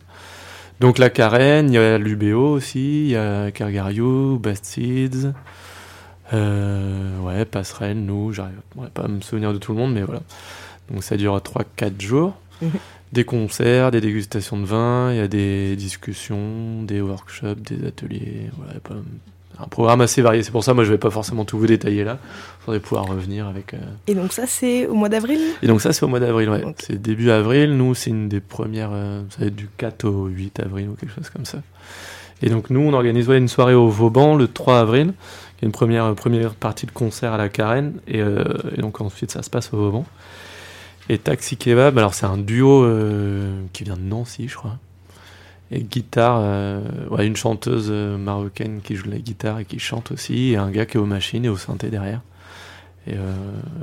Donc 0.80 0.98
la 0.98 1.10
Carène, 1.12 1.70
il 1.70 1.74
y 1.76 1.78
a 1.78 1.98
l'UBO 2.00 2.50
aussi, 2.54 3.06
il 3.06 3.10
y 3.12 3.16
a 3.16 3.52
Cargario, 3.52 4.38
Bastids, 4.38 5.32
euh, 6.34 7.20
ouais, 7.22 7.46
Passerelle, 7.46 7.98
nous, 8.04 8.34
j'arrive 8.34 8.56
pas 8.94 9.04
à 9.04 9.08
me 9.08 9.22
souvenir 9.22 9.54
de 9.54 9.58
tout 9.58 9.72
le 9.74 9.78
monde, 9.80 9.94
mais 9.94 10.02
voilà. 10.04 10.22
Donc 10.92 11.04
ça 11.04 11.18
dure 11.18 11.38
3-4 11.38 12.02
jours. 12.02 12.34
Des 13.14 13.24
concerts, 13.24 13.90
des 13.92 14.02
dégustations 14.02 14.58
de 14.60 14.66
vin, 14.66 15.12
il 15.14 15.18
y 15.18 15.22
a 15.22 15.30
des 15.30 15.78
discussions, 15.78 16.84
des 16.84 17.00
workshops, 17.00 17.56
des 17.62 17.88
ateliers, 17.88 18.50
voilà, 18.58 18.74
pas- 18.82 18.96
un 19.64 19.68
programme 19.68 20.02
assez 20.02 20.22
varié. 20.22 20.44
C'est 20.44 20.52
pour 20.52 20.64
ça, 20.66 20.74
moi, 20.74 20.84
je 20.84 20.92
vais 20.92 20.98
pas 20.98 21.10
forcément 21.10 21.46
tout 21.46 21.58
vous 21.58 21.68
détailler 21.68 22.04
là. 22.04 22.20
Il 22.22 22.66
faudrait 22.66 22.80
pouvoir 22.82 23.06
revenir 23.08 23.48
avec. 23.48 23.74
euh, 23.74 23.78
Et 24.08 24.14
donc 24.14 24.34
ça, 24.34 24.44
c'est 24.46 24.88
au 24.88 24.94
mois 24.94 25.08
d'avril? 25.08 25.40
Et 25.64 25.68
donc 25.68 25.80
ça, 25.82 25.94
c'est 25.94 26.04
au 26.04 26.10
mois 26.10 26.20
d'avril, 26.20 26.50
ouais. 26.50 26.64
C'est 26.80 27.02
début 27.02 27.32
avril. 27.32 27.78
Nous, 27.78 27.96
c'est 27.96 28.10
une 28.10 28.28
des 28.28 28.42
premières. 28.42 28.90
euh, 28.92 29.22
ça 29.30 29.40
va 29.40 29.46
être 29.48 29.56
du 29.56 29.70
4 29.78 30.04
au 30.04 30.26
8 30.26 30.60
avril 30.60 30.90
ou 30.90 30.94
quelque 30.96 31.16
chose 31.16 31.30
comme 31.30 31.46
ça. 31.46 31.60
Et 32.44 32.50
donc 32.50 32.70
nous, 32.70 32.82
on 32.82 32.94
organise 32.94 33.28
ouais, 33.30 33.38
une 33.40 33.48
soirée 33.48 33.74
au 33.74 33.88
Vauban 33.90 34.36
le 34.36 34.48
3 34.48 34.80
avril, 34.82 35.14
qui 35.58 35.66
est 35.66 35.68
une 35.68 35.72
première, 35.72 36.06
euh, 36.06 36.14
première 36.14 36.54
partie 36.54 36.86
de 36.86 36.92
concert 36.92 37.34
à 37.34 37.38
la 37.38 37.50
Carène. 37.50 37.94
Et, 38.08 38.22
euh, 38.22 38.44
et 38.76 38.82
donc 38.82 39.02
ensuite, 39.02 39.32
ça 39.32 39.42
se 39.44 39.50
passe 39.50 39.74
au 39.74 39.78
Vauban. 39.78 40.06
Et 41.10 41.18
Taxi 41.18 41.58
Kebab, 41.58 41.98
alors 41.98 42.14
c'est 42.14 42.26
un 42.26 42.38
duo 42.38 42.84
euh, 42.84 43.62
qui 43.74 43.84
vient 43.84 43.96
de 43.96 44.02
Nancy, 44.02 44.48
je 44.48 44.56
crois. 44.56 44.78
Et 45.72 45.84
guitare, 45.84 46.82
ouais, 47.12 47.28
une 47.28 47.36
chanteuse 47.36 47.92
marocaine 47.92 48.80
qui 48.82 48.96
joue 48.96 49.10
la 49.10 49.18
guitare 49.18 49.60
et 49.60 49.66
qui 49.66 49.80
chante 49.80 50.14
aussi, 50.14 50.52
et 50.52 50.56
un 50.56 50.72
gars 50.72 50.86
qui 50.86 50.96
est 50.96 51.00
aux 51.00 51.06
machines 51.06 51.44
et 51.44 51.50
au 51.50 51.58
synthé 51.58 51.90
derrière. 51.90 52.22
Et 53.06 53.16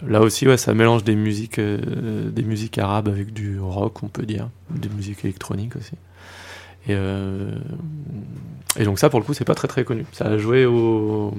là 0.07 0.23
aussi, 0.23 0.49
ouais, 0.49 0.57
ça 0.57 0.73
mélange 0.73 1.04
des 1.04 1.14
musiques, 1.14 1.61
des 1.61 2.43
musiques 2.43 2.78
arabes 2.78 3.09
avec 3.09 3.35
du 3.35 3.61
rock, 3.61 4.02
on 4.02 4.09
peut 4.09 4.25
dire, 4.25 4.49
des 4.71 4.88
musiques 4.88 5.26
électroniques 5.26 5.76
aussi. 5.76 5.93
Et, 6.87 6.95
euh, 6.95 7.50
et 8.76 8.85
donc 8.85 8.99
ça, 8.99 9.11
pour 9.11 9.21
le 9.21 9.25
coup, 9.25 9.35
c'est 9.35 9.45
pas 9.45 9.55
très 9.55 9.69
très 9.69 9.85
connu. 9.85 10.05
Ça 10.12 10.26
a 10.26 10.38
joué 10.38 10.67
au, 10.67 11.35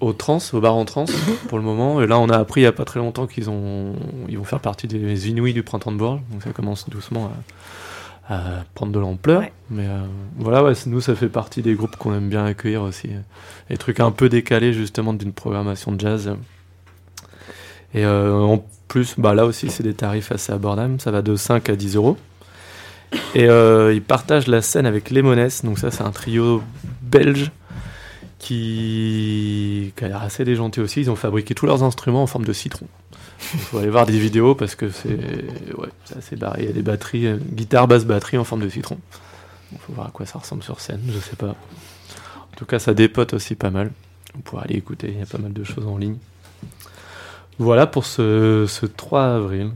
au 0.00 0.12
trans, 0.12 0.38
au 0.52 0.60
bar 0.60 0.74
en 0.74 0.84
trans 0.84 1.06
pour 1.48 1.58
le 1.58 1.64
moment. 1.64 2.02
Et 2.02 2.06
là, 2.06 2.18
on 2.18 2.28
a 2.28 2.36
appris 2.36 2.60
il 2.60 2.64
n'y 2.64 2.68
a 2.68 2.72
pas 2.72 2.84
très 2.84 3.00
longtemps 3.00 3.26
qu'ils 3.26 3.48
ont, 3.50 3.94
ils 4.28 4.38
vont 4.38 4.44
faire 4.44 4.60
partie 4.60 4.86
des 4.86 5.28
Inuits 5.28 5.54
du 5.54 5.62
printemps 5.62 5.92
de 5.92 5.96
Bourges. 5.96 6.20
Donc 6.30 6.42
ça 6.42 6.50
commence 6.50 6.88
doucement 6.88 7.30
à, 8.28 8.34
à 8.34 8.64
prendre 8.74 8.92
de 8.92 8.98
l'ampleur. 8.98 9.40
Ouais. 9.40 9.52
Mais 9.70 9.86
euh, 9.86 10.00
voilà, 10.36 10.62
ouais, 10.62 10.72
nous, 10.86 11.00
ça 11.00 11.14
fait 11.14 11.28
partie 11.28 11.62
des 11.62 11.74
groupes 11.74 11.96
qu'on 11.96 12.14
aime 12.14 12.28
bien 12.28 12.44
accueillir 12.44 12.82
aussi. 12.82 13.10
Des 13.70 13.76
trucs 13.76 14.00
un 14.00 14.10
peu 14.10 14.28
décalés 14.28 14.72
justement 14.72 15.12
d'une 15.12 15.32
programmation 15.32 15.92
de 15.92 16.00
jazz. 16.00 16.34
Et 17.94 18.04
euh, 18.04 18.32
en 18.32 18.64
plus, 18.88 19.14
bah, 19.18 19.34
là 19.34 19.46
aussi, 19.46 19.70
c'est 19.70 19.82
des 19.82 19.94
tarifs 19.94 20.32
assez 20.32 20.52
abordables. 20.52 21.00
Ça 21.00 21.10
va 21.10 21.22
de 21.22 21.36
5 21.36 21.68
à 21.68 21.76
10 21.76 21.96
euros. 21.96 22.16
Et 23.34 23.48
euh, 23.48 23.94
ils 23.94 24.02
partagent 24.02 24.46
la 24.46 24.62
scène 24.62 24.86
avec 24.86 25.10
Lemones. 25.10 25.48
Donc 25.64 25.78
ça, 25.78 25.90
c'est 25.90 26.02
un 26.02 26.10
trio 26.10 26.62
belge 27.02 27.50
qui, 28.38 29.92
a 30.02 30.08
l'air 30.08 30.22
assez 30.22 30.44
déjanté 30.44 30.80
aussi. 30.80 31.00
Ils 31.00 31.10
ont 31.10 31.16
fabriqué 31.16 31.54
tous 31.54 31.66
leurs 31.66 31.82
instruments 31.82 32.22
en 32.22 32.26
forme 32.26 32.44
de 32.44 32.52
citron. 32.52 32.86
Il 33.54 33.60
faut 33.60 33.78
aller 33.78 33.90
voir 33.90 34.06
des 34.06 34.18
vidéos 34.18 34.54
parce 34.54 34.74
que 34.74 34.90
c'est 34.90 35.18
ouais, 35.76 35.88
assez 36.16 36.36
barré. 36.36 36.62
Il 36.62 36.66
y 36.66 36.70
a 36.70 36.72
des 36.72 36.82
batteries, 36.82 37.26
euh, 37.26 37.38
guitare, 37.52 37.88
basse, 37.88 38.04
batterie 38.04 38.38
en 38.38 38.44
forme 38.44 38.62
de 38.62 38.68
citron. 38.68 38.98
Il 39.72 39.78
faut 39.78 39.92
voir 39.92 40.08
à 40.08 40.10
quoi 40.10 40.26
ça 40.26 40.38
ressemble 40.38 40.62
sur 40.62 40.80
scène, 40.80 41.00
je 41.08 41.18
sais 41.18 41.36
pas. 41.36 41.48
En 41.48 42.56
tout 42.56 42.66
cas, 42.66 42.78
ça 42.78 42.94
dépote 42.94 43.32
aussi 43.32 43.54
pas 43.54 43.70
mal. 43.70 43.90
On 44.36 44.40
pourra 44.40 44.62
aller 44.62 44.76
écouter, 44.76 45.08
il 45.12 45.18
y 45.18 45.22
a 45.22 45.26
pas 45.26 45.38
mal 45.38 45.52
de 45.52 45.64
choses 45.64 45.86
en 45.86 45.96
ligne. 45.96 46.16
Voilà 47.58 47.86
pour 47.86 48.04
ce, 48.04 48.66
ce 48.68 48.86
3 48.86 49.24
avril. 49.24 49.70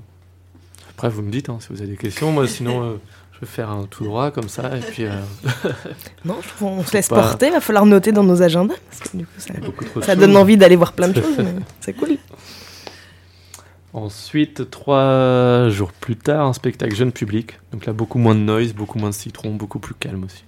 Après, 0.91 1.09
vous 1.09 1.23
me 1.23 1.31
dites 1.31 1.49
hein, 1.49 1.59
si 1.61 1.69
vous 1.71 1.81
avez 1.81 1.91
des 1.91 1.97
questions. 1.97 2.33
Moi, 2.33 2.47
sinon, 2.49 2.83
euh, 2.83 2.97
je 3.37 3.41
vais 3.47 3.47
faire 3.53 3.71
un 3.71 3.85
tout 3.85 4.05
droit 4.05 4.31
comme 4.31 4.49
ça. 4.49 4.77
Et 4.77 4.81
puis, 4.81 5.05
euh, 5.05 5.11
Non, 6.25 6.37
on 6.61 6.83
se 6.85 6.93
laisse 6.93 7.09
pas- 7.09 7.17
porter, 7.21 7.51
va 7.51 7.61
falloir 7.61 7.85
noter 7.87 8.13
dans 8.13 8.25
nos 8.25 8.43
agendas. 8.43 8.75
Parce 8.91 9.11
que 9.11 9.17
du 9.17 9.27
coup, 9.27 10.03
ça, 10.03 10.17
donne 10.17 10.37
envie 10.37 10.57
d'aller 10.57 10.77
voir 10.77 10.93
plein 10.95 11.09
de 11.09 11.15
choses. 11.21 11.37
C'est 11.81 11.93
cool. 11.93 12.17
Ensuite, 13.93 14.71
trois 14.71 15.69
jours 15.71 15.93
plus 15.93 16.17
tard, 16.17 16.47
un 16.47 16.53
spectacle 16.53 16.95
jeune 16.95 17.13
public. 17.13 17.59
Donc 17.73 17.87
là, 17.87 17.93
beaucoup 17.93 18.19
moins 18.19 18.35
de 18.35 18.41
noise, 18.41 18.75
beaucoup 18.75 18.99
moins 18.99 19.11
de 19.11 19.15
citron, 19.15 19.55
beaucoup 19.55 19.79
plus 19.79 19.95
calme 19.95 20.25
aussi. 20.25 20.45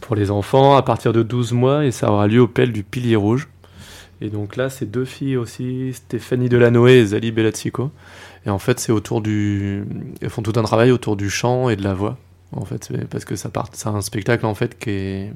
Pour 0.00 0.16
les 0.16 0.30
enfants, 0.30 0.76
à 0.76 0.82
partir 0.82 1.12
de 1.12 1.22
12 1.22 1.52
mois, 1.52 1.84
et 1.84 1.90
ça 1.90 2.10
aura 2.10 2.26
lieu 2.26 2.40
au 2.40 2.48
Pelle 2.48 2.72
du 2.72 2.82
Pilier 2.82 3.16
Rouge. 3.16 3.48
Et 4.22 4.28
donc 4.28 4.56
là, 4.56 4.70
c'est 4.70 4.86
deux 4.90 5.04
filles 5.04 5.36
aussi, 5.36 5.92
Stéphanie 5.94 6.48
Delanoë 6.48 6.98
et 7.00 7.06
Zali 7.06 7.32
Bellatsico. 7.32 7.90
Et 8.46 8.50
en 8.50 8.58
fait, 8.58 8.80
c'est 8.80 8.92
autour 8.92 9.20
du. 9.20 9.84
Elles 10.22 10.30
font 10.30 10.42
tout 10.42 10.52
un 10.56 10.62
travail 10.62 10.90
autour 10.90 11.16
du 11.16 11.28
chant 11.30 11.68
et 11.68 11.76
de 11.76 11.82
la 11.84 11.94
voix. 11.94 12.16
En 12.52 12.64
fait, 12.64 12.90
parce 13.10 13.24
que 13.24 13.36
ça 13.36 13.48
part, 13.48 13.68
c'est 13.72 13.86
un 13.88 14.00
spectacle 14.00 14.44
en 14.44 14.56
fait 14.56 14.76
qui 14.76 14.90
est. 14.90 15.32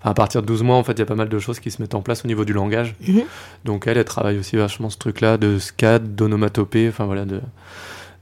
Enfin, 0.00 0.10
à 0.10 0.14
partir 0.14 0.42
de 0.42 0.46
12 0.48 0.64
mois, 0.64 0.76
en 0.76 0.82
fait, 0.82 0.92
il 0.94 0.98
y 0.98 1.02
a 1.02 1.06
pas 1.06 1.14
mal 1.14 1.28
de 1.28 1.38
choses 1.38 1.60
qui 1.60 1.70
se 1.70 1.80
mettent 1.80 1.94
en 1.94 2.02
place 2.02 2.24
au 2.24 2.28
niveau 2.28 2.44
du 2.44 2.52
langage. 2.52 2.96
Mhm. 3.06 3.22
Donc 3.64 3.86
elle, 3.86 3.96
elle 3.96 4.04
travaille 4.04 4.38
aussi 4.38 4.56
vachement 4.56 4.90
ce 4.90 4.98
truc-là 4.98 5.36
de 5.38 5.58
scad, 5.60 6.16
d'onomatopée, 6.16 6.88
enfin 6.88 7.04
voilà, 7.04 7.24
de 7.26 7.40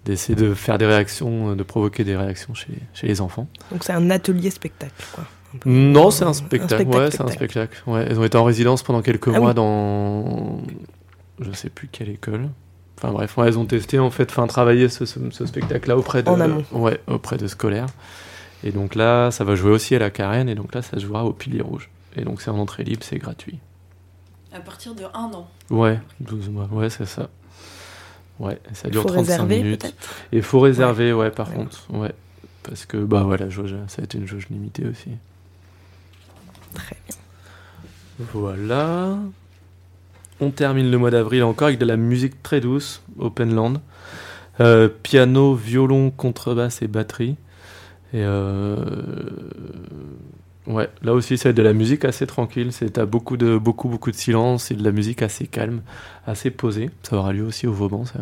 d'essayer 0.05 0.35
de 0.35 0.53
faire 0.55 0.77
des 0.79 0.87
réactions, 0.87 1.51
euh, 1.51 1.55
de 1.55 1.63
provoquer 1.63 2.05
des 2.05 2.17
réactions 2.17 2.53
chez, 2.55 2.73
chez 2.95 3.07
les 3.07 3.21
enfants. 3.21 3.47
Donc 3.71 3.85
c'est 3.85 3.93
un 3.93 4.11
atelier 4.11 4.51
spectacle. 4.51 4.93
Quoi. 5.13 5.25
Un. 5.55 5.71
Non, 5.71 6.11
c'est 6.11 6.25
un 6.25 6.29
Un 6.29 6.33
spectacle. 6.33 6.75
spectacle, 6.75 6.99
ouais, 7.05 7.11
c'est 7.11 7.21
un 7.23 7.27
spectacle. 7.29 7.69
spectacle. 7.77 7.83
Ouais, 7.91 8.07
elles 8.09 8.19
ont 8.19 8.25
été 8.25 8.37
en 8.39 8.45
résidence 8.45 8.83
pendant 8.83 9.01
quelques 9.03 9.29
Ah 9.35 9.39
mois 9.41 9.49
oui. 9.51 9.55
dans, 9.55 10.61
je 11.41 11.53
sais 11.53 11.71
plus 11.71 11.89
quelle 11.91 12.09
école. 12.11 12.49
Enfin 13.03 13.13
bref, 13.13 13.37
ouais, 13.39 13.47
elles 13.49 13.59
ont 13.59 13.65
testé 13.65 13.99
en 13.99 14.11
fait, 14.11 14.31
enfin 14.31 14.47
travaillé 14.47 14.91
ce, 14.91 15.07
ce, 15.07 15.19
ce 15.31 15.47
spectacle-là 15.47 15.97
auprès 15.97 16.23
de, 16.23 16.31
ouais, 16.73 17.01
auprès 17.07 17.39
de 17.39 17.47
scolaires. 17.47 17.87
Et 18.63 18.73
donc 18.73 18.95
là, 18.95 19.31
ça 19.31 19.43
va 19.43 19.55
jouer 19.55 19.71
aussi 19.71 19.95
à 19.95 19.99
la 19.99 20.11
Carène, 20.11 20.51
et 20.51 20.55
donc 20.55 20.75
là, 20.75 20.83
ça 20.83 20.99
se 20.99 21.07
jouera 21.07 21.25
au 21.25 21.33
Pilier 21.33 21.63
Rouge. 21.63 21.89
Et 22.15 22.25
donc 22.25 22.43
c'est 22.43 22.51
en 22.51 22.59
entrée 22.59 22.85
libre, 22.85 23.03
c'est 23.03 23.17
gratuit. 23.17 23.59
À 24.53 24.61
partir 24.61 24.95
de 24.95 25.05
un 25.15 25.31
an. 25.33 25.49
Ouais, 25.71 25.99
12 26.21 26.51
mois, 26.51 26.69
ouais, 26.73 26.91
c'est 26.91 27.07
ça. 27.07 27.31
Ouais, 28.39 28.59
et 28.71 28.75
ça 28.75 28.91
dure 28.91 29.03
faut 29.03 29.09
35 29.09 29.21
réserver 29.31 29.63
minutes. 29.63 29.95
Et 30.33 30.37
il 30.39 30.43
faut 30.43 30.61
réserver, 30.61 31.13
ouais, 31.15 31.31
par 31.31 31.49
Ouais. 31.51 31.55
contre, 31.57 31.87
ouais. 31.95 32.13
Parce 32.65 32.85
que, 32.85 32.99
bah 32.99 33.23
voilà, 33.23 33.49
jauge, 33.49 33.75
ça 33.89 33.99
va 33.99 34.05
être 34.05 34.15
une 34.15 34.27
jauge 34.27 34.49
limitée 34.51 34.87
aussi. 34.87 35.11
Très 36.75 36.97
bien. 37.07 37.17
Voilà. 38.35 39.17
On 40.41 40.51
termine 40.51 40.91
le 40.91 40.99
mois 40.99 41.11
d'avril 41.11 41.43
encore 41.43 41.69
avec 41.69 41.79
de 41.79 41.87
la 41.87 41.97
musique 41.97 42.43
très 42.43 42.61
douce, 42.61 43.03
Open 43.19 43.55
Land. 43.55 43.75
Euh, 44.61 44.89
piano, 44.89 45.55
violon, 45.55 46.11
contrebasse 46.11 46.83
et 46.83 46.89
batterie. 46.89 47.37
Et 48.13 48.23
euh, 48.25 48.77
ouais, 50.67 50.91
là 51.03 51.15
aussi 51.15 51.39
c'est 51.39 51.53
de 51.53 51.63
la 51.63 51.73
musique 51.73 52.05
assez 52.05 52.27
tranquille. 52.27 52.73
C'est 52.73 52.91
t'as 52.91 53.07
beaucoup 53.07 53.37
de 53.37 53.57
beaucoup 53.57 53.89
beaucoup 53.89 54.11
de 54.11 54.17
silence 54.17 54.71
et 54.71 54.75
de 54.75 54.83
la 54.83 54.93
musique 54.93 55.23
assez 55.23 55.47
calme, 55.47 55.83
assez 56.27 56.51
posée. 56.51 56.91
Ça 57.03 57.17
aura 57.17 57.33
lieu 57.33 57.45
aussi 57.45 57.67
au 57.67 57.73
Vauban, 57.73 58.05
ça. 58.05 58.21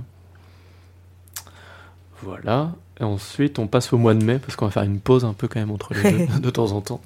Voilà. 2.22 2.72
Et 3.00 3.04
ensuite, 3.04 3.58
on 3.58 3.68
passe 3.68 3.92
au 3.92 3.98
mois 3.98 4.14
de 4.14 4.24
mai 4.24 4.38
parce 4.38 4.56
qu'on 4.56 4.66
va 4.66 4.72
faire 4.72 4.82
une 4.82 5.00
pause 5.00 5.24
un 5.24 5.32
peu 5.32 5.46
quand 5.46 5.60
même 5.60 5.70
entre 5.70 5.94
les 5.94 6.26
deux 6.26 6.26
de 6.40 6.50
temps 6.50 6.72
en 6.72 6.80
temps. 6.80 7.00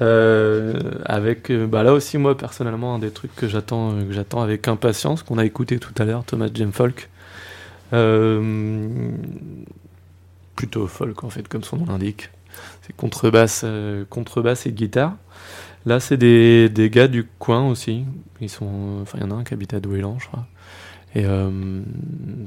Euh, 0.00 0.72
avec 1.04 1.50
euh, 1.50 1.66
bah 1.66 1.82
là 1.82 1.92
aussi 1.92 2.16
moi 2.16 2.36
personnellement 2.36 2.94
un 2.94 2.98
des 2.98 3.10
trucs 3.10 3.36
que 3.36 3.46
j'attends 3.46 3.92
euh, 3.92 4.04
que 4.04 4.12
j'attends 4.12 4.40
avec 4.40 4.66
impatience 4.66 5.22
qu'on 5.22 5.36
a 5.36 5.44
écouté 5.44 5.78
tout 5.78 5.92
à 5.98 6.04
l'heure 6.04 6.24
Thomas 6.24 6.48
James 6.54 6.72
Folk 6.72 7.10
plutôt 10.56 10.86
folk 10.86 11.22
en 11.24 11.30
fait 11.30 11.46
comme 11.46 11.62
son 11.62 11.76
nom 11.76 11.84
l'indique. 11.86 12.30
C'est 12.82 12.96
contrebasse 12.96 13.66
contrebasse 14.08 14.66
et 14.66 14.72
guitare. 14.72 15.14
Là 15.84 16.00
c'est 16.00 16.16
des, 16.16 16.70
des 16.70 16.88
gars 16.88 17.08
du 17.08 17.24
coin 17.38 17.68
aussi. 17.68 18.04
Ils 18.40 18.48
sont 18.48 19.00
enfin 19.02 19.18
il 19.20 19.24
y 19.24 19.26
en 19.26 19.30
a 19.30 19.34
un 19.34 19.44
qui 19.44 19.52
habite 19.52 19.74
à 19.74 19.80
Douélan 19.80 20.18
je 20.18 20.26
crois. 20.26 20.46
Et 21.14 21.24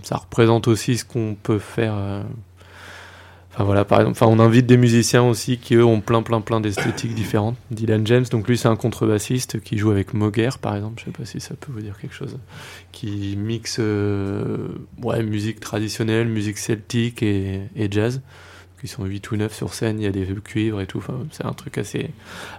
ça 0.02 0.18
représente 0.18 0.68
aussi 0.68 0.98
ce 0.98 1.06
qu'on 1.06 1.38
peut 1.42 1.60
faire 1.60 2.24
Enfin 3.56 3.64
voilà, 3.64 3.86
par 3.86 4.02
exemple, 4.02 4.18
enfin 4.22 4.30
on 4.30 4.40
invite 4.40 4.66
des 4.66 4.76
musiciens 4.76 5.24
aussi 5.24 5.58
qui 5.58 5.76
eux 5.76 5.86
ont 5.86 6.02
plein 6.02 6.22
plein 6.22 6.42
plein 6.42 6.60
d'esthétiques 6.60 7.16
différentes. 7.16 7.56
Dylan 7.72 8.06
James, 8.06 8.26
donc 8.30 8.50
lui 8.50 8.58
c'est 8.58 8.68
un 8.68 8.76
contrebassiste 8.76 9.62
qui 9.62 9.78
joue 9.78 9.92
avec 9.92 10.14
Moguer 10.14 10.50
par 10.62 10.76
exemple, 10.76 11.00
je 11.00 11.06
sais 11.06 11.18
pas 11.18 11.24
si 11.24 11.40
ça 11.40 11.56
peut 11.56 11.72
vous 11.72 11.80
dire 11.80 11.98
quelque 11.98 12.14
chose, 12.14 12.38
qui 12.92 13.38
mixe 13.38 13.78
euh, 13.80 14.68
ouais, 15.02 15.24
musique 15.24 15.62
traditionnelle, 15.62 16.28
musique 16.28 16.58
celtique 16.58 17.24
et, 17.24 17.62
jazz. 17.90 18.22
Ils 18.84 18.90
sont 18.90 19.06
8 19.06 19.32
ou 19.32 19.38
9 19.38 19.52
sur 19.56 19.74
scène, 19.74 20.00
il 20.00 20.04
y 20.04 20.08
a 20.08 20.12
des 20.12 20.28
cuivres 20.44 20.80
et 20.80 20.86
tout, 20.86 21.00
enfin, 21.00 21.18
c'est 21.32 21.46
un 21.46 21.54
truc 21.54 21.80
assez, 21.80 22.12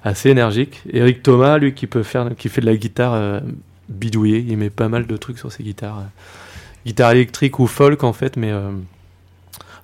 assez 0.03 0.29
énergique. 0.29 0.83
Eric 0.93 1.23
Thomas, 1.23 1.59
lui 1.59 1.73
qui 1.73 1.87
peut 1.87 2.03
faire, 2.03 2.35
qui 2.37 2.49
fait 2.49 2.61
de 2.61 2.67
la 2.67 2.77
guitare 2.77 3.15
euh, 3.15 3.39
bidouillée, 3.89 4.45
il 4.49 4.57
met 4.57 4.71
pas 4.71 4.89
mal 4.89 5.07
de 5.07 5.17
trucs 5.17 5.39
sur 5.39 5.53
ses 5.53 5.63
guitares. 5.63 5.99
euh, 5.99 6.09
guitare 6.87 7.11
électrique 7.11 7.59
ou 7.59 7.67
folk 7.67 8.05
en 8.05 8.13
fait, 8.13 8.37
mais 8.37 8.53
euh, 8.53 8.71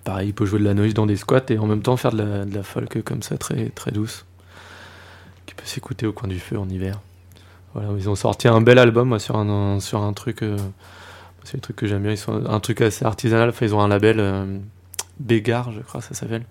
pareil, 0.04 0.28
il 0.28 0.34
peut 0.34 0.46
jouer 0.46 0.58
de 0.58 0.64
la 0.64 0.74
noise 0.74 0.94
dans 0.94 1.06
des 1.06 1.16
squats 1.16 1.44
et 1.48 1.58
en 1.58 1.66
même 1.66 1.82
temps 1.82 1.96
faire 1.96 2.12
de 2.12 2.22
la, 2.22 2.44
de 2.44 2.54
la 2.54 2.62
folk 2.62 3.02
comme 3.02 3.22
ça, 3.22 3.38
très, 3.38 3.70
très 3.70 3.90
douce, 3.90 4.24
qui 5.46 5.54
peut 5.54 5.66
s'écouter 5.66 6.06
au 6.06 6.12
coin 6.12 6.28
du 6.28 6.38
feu 6.38 6.58
en 6.58 6.68
hiver. 6.68 7.00
Voilà, 7.74 7.88
ils 7.96 8.08
ont 8.08 8.14
sorti 8.14 8.48
un 8.48 8.60
bel 8.60 8.78
album 8.78 9.18
sur, 9.18 9.36
un, 9.36 9.80
sur 9.80 10.02
un 10.02 10.12
truc, 10.12 10.42
euh, 10.42 10.58
c'est 11.44 11.72
que 11.72 11.86
j'aime 11.86 12.02
bien, 12.02 12.12
ils 12.12 12.18
sont 12.18 12.44
un 12.46 12.60
truc 12.60 12.80
assez 12.80 13.04
artisanal, 13.04 13.52
ils 13.60 13.74
ont 13.74 13.80
un 13.80 13.88
label 13.88 14.20
euh, 14.20 14.58
Bégard, 15.20 15.72
je 15.72 15.80
crois 15.80 16.00
ça 16.00 16.14
s'appelle. 16.14 16.44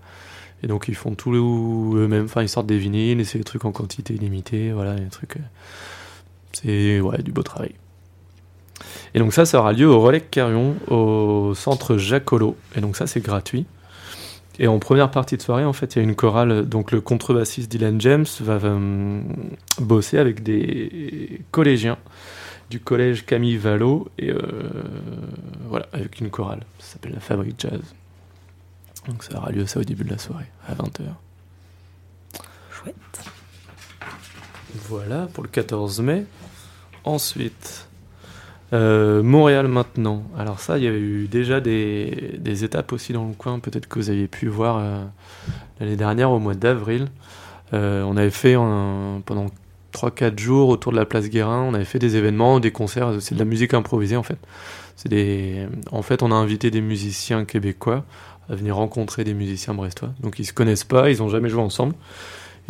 Et 0.64 0.68
donc 0.68 0.88
ils 0.88 0.96
font 0.96 1.16
tout 1.16 1.34
eux-mêmes, 1.34 2.26
enfin 2.26 2.42
ils 2.44 2.50
sortent 2.50 2.68
des 2.68 2.78
vinyles 2.78 3.20
et 3.20 3.24
c'est 3.24 3.38
des 3.38 3.44
trucs 3.44 3.66
en 3.66 3.72
quantité 3.72 4.14
limitée, 4.14 4.72
voilà, 4.72 4.92
euh, 4.92 5.36
c'est 6.54 7.02
du 7.24 7.32
beau 7.32 7.44
travail. 7.44 7.76
Et 9.14 9.20
donc 9.20 9.34
ça, 9.34 9.46
ça 9.46 9.60
aura 9.60 9.74
lieu 9.74 9.88
au 9.88 10.00
Relais 10.00 10.22
Carrion, 10.22 10.76
au 10.88 11.54
centre 11.56 11.98
Jacolo. 11.98 12.56
Et 12.76 12.82
donc 12.82 12.96
ça, 12.96 13.08
c'est 13.08 13.22
gratuit. 13.22 13.66
Et 14.60 14.68
en 14.68 14.80
première 14.80 15.10
partie 15.10 15.38
de 15.38 15.42
soirée, 15.42 15.66
en 15.66 15.74
fait, 15.74 15.96
il 15.96 16.00
y 16.00 16.02
a 16.02 16.04
une 16.04 16.16
chorale. 16.16 16.68
Donc 16.68 16.92
le 16.92 17.02
contrebassiste 17.02 17.72
Dylan 17.72 18.00
James 18.00 18.26
va 18.42 18.60
euh, 18.64 19.22
bosser 19.80 20.18
avec 20.18 20.44
des 20.44 21.42
collégiens 21.52 21.98
du 22.70 22.80
collège 22.80 23.26
Camille 23.26 23.58
Vallot. 23.58 24.08
Et 24.20 24.30
euh, 24.30 24.40
voilà, 25.68 25.88
avec 25.94 26.20
une 26.20 26.30
chorale. 26.30 26.62
Ça 26.80 26.94
s'appelle 26.94 27.14
la 27.14 27.20
Fabrique 27.20 27.56
Jazz. 27.60 27.82
Donc 29.08 29.24
ça 29.24 29.38
aura 29.38 29.52
lieu 29.52 29.66
ça 29.66 29.80
au 29.80 29.84
début 29.84 30.04
de 30.04 30.12
la 30.12 30.20
soirée, 30.20 30.46
à 30.68 30.76
20h. 30.76 31.02
Chouette. 32.72 32.96
Voilà 34.88 35.28
pour 35.34 35.44
le 35.44 35.50
14 35.50 36.02
mai. 36.02 36.26
Ensuite, 37.04 37.88
euh, 38.74 39.22
Montréal 39.24 39.68
maintenant. 39.68 40.24
Alors 40.38 40.60
ça, 40.60 40.78
il 40.78 40.84
y 40.84 40.88
a 40.88 40.92
eu 40.92 41.28
déjà 41.28 41.60
des, 41.60 42.36
des 42.40 42.64
étapes 42.64 42.94
aussi 42.94 43.14
dans 43.14 43.26
le 43.28 43.34
coin. 43.34 43.60
Peut-être 43.60 43.88
que 43.88 44.00
vous 44.00 44.10
aviez 44.10 44.28
pu 44.28 44.48
voir 44.48 44.78
euh, 44.80 45.04
l'année 45.80 45.96
dernière 45.98 46.32
au 46.32 46.40
mois 46.40 46.54
d'avril. 46.56 47.08
Euh, 47.74 48.04
on 48.04 48.18
avait 48.18 48.30
fait 48.30 48.54
un- 48.56 49.22
pendant 49.26 49.48
3-4 49.94 50.40
jours 50.40 50.70
autour 50.70 50.92
de 50.94 50.98
la 50.98 51.06
place 51.06 51.30
Guérin. 51.30 51.64
On 51.64 51.74
avait 51.74 51.86
fait 51.86 52.00
des 52.00 52.16
événements, 52.16 52.60
des 52.60 52.72
concerts. 52.72 53.14
C'est 53.20 53.36
de 53.36 53.40
la 53.40 53.46
musique 53.46 53.74
improvisée 53.74 54.16
en 54.18 54.24
fait. 54.24 54.38
C'est 54.96 55.10
des... 55.10 55.68
En 55.92 56.02
fait, 56.02 56.24
on 56.24 56.32
a 56.32 56.36
invité 56.36 56.72
des 56.72 56.82
musiciens 56.82 57.44
québécois 57.46 58.06
à 58.50 58.56
venir 58.56 58.76
rencontrer 58.76 59.24
des 59.24 59.34
musiciens 59.34 59.74
brestois. 59.74 60.10
Donc 60.22 60.40
ils 60.40 60.46
se 60.46 60.54
connaissent 60.54 60.84
pas, 60.84 61.10
ils 61.10 61.22
ont 61.24 61.30
jamais 61.30 61.50
joué 61.50 61.62
ensemble. 61.62 61.94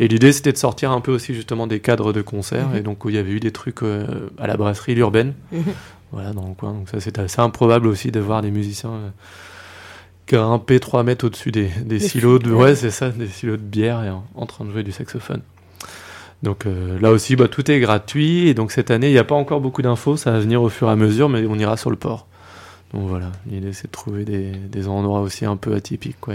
Et 0.00 0.08
l'idée, 0.08 0.32
c'était 0.32 0.52
de 0.52 0.56
sortir 0.56 0.90
un 0.90 1.00
peu 1.00 1.12
aussi 1.12 1.34
justement 1.34 1.66
des 1.66 1.80
cadres 1.80 2.12
de 2.12 2.22
concert. 2.22 2.68
Mhm. 2.68 2.76
Et 2.76 2.80
donc, 2.80 3.04
où 3.04 3.08
il 3.10 3.14
y 3.14 3.18
avait 3.18 3.32
eu 3.32 3.40
des 3.40 3.52
trucs 3.52 3.82
euh, 3.82 4.28
à 4.38 4.46
la 4.46 4.56
brasserie 4.56 4.94
urbaine, 4.94 5.34
Mhm. 5.52 5.62
voilà, 6.12 6.32
dans 6.32 6.46
le 6.48 6.54
coin. 6.54 6.72
Donc, 6.72 6.88
ça, 6.88 7.00
c'était 7.00 7.20
assez 7.20 7.40
improbable 7.40 7.86
aussi 7.86 8.10
de 8.10 8.20
voir 8.20 8.42
des 8.42 8.50
musiciens 8.50 8.90
euh, 8.90 9.08
grimper 10.28 10.80
3 10.80 11.02
mètres 11.02 11.26
au-dessus 11.26 11.52
des, 11.52 11.68
silos 11.98 12.38
de, 12.38 12.50
ouais, 12.52 12.62
ouais. 12.64 12.74
c'est 12.74 12.90
ça, 12.90 13.10
des 13.10 13.28
silos 13.28 13.56
de 13.56 13.62
bière 13.62 14.02
et 14.04 14.10
en, 14.10 14.24
en 14.34 14.46
train 14.46 14.64
de 14.64 14.70
jouer 14.70 14.82
du 14.82 14.92
saxophone. 14.92 15.42
Donc 16.42 16.66
euh, 16.66 16.98
là 17.00 17.10
aussi, 17.12 17.36
bah, 17.36 17.48
tout 17.48 17.70
est 17.70 17.78
gratuit. 17.80 18.48
Et 18.48 18.54
donc 18.54 18.72
cette 18.72 18.90
année, 18.90 19.08
il 19.08 19.12
n'y 19.12 19.18
a 19.18 19.24
pas 19.24 19.34
encore 19.34 19.60
beaucoup 19.60 19.82
d'infos. 19.82 20.16
Ça 20.16 20.32
va 20.32 20.40
venir 20.40 20.62
au 20.62 20.68
fur 20.68 20.88
et 20.88 20.90
à 20.90 20.96
mesure, 20.96 21.28
mais 21.28 21.46
on 21.46 21.56
ira 21.56 21.76
sur 21.76 21.90
le 21.90 21.96
port. 21.96 22.26
Donc 22.92 23.08
voilà, 23.08 23.30
l'idée 23.50 23.72
c'est 23.72 23.86
de 23.86 23.92
trouver 23.92 24.24
des, 24.24 24.50
des 24.50 24.88
endroits 24.88 25.20
aussi 25.20 25.44
un 25.46 25.56
peu 25.56 25.74
atypiques. 25.74 26.18
Quoi. 26.20 26.34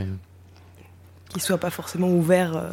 Qui 1.29 1.39
soit 1.41 1.57
pas 1.57 1.69
forcément 1.69 2.10
ouvert 2.10 2.55
euh, 2.55 2.69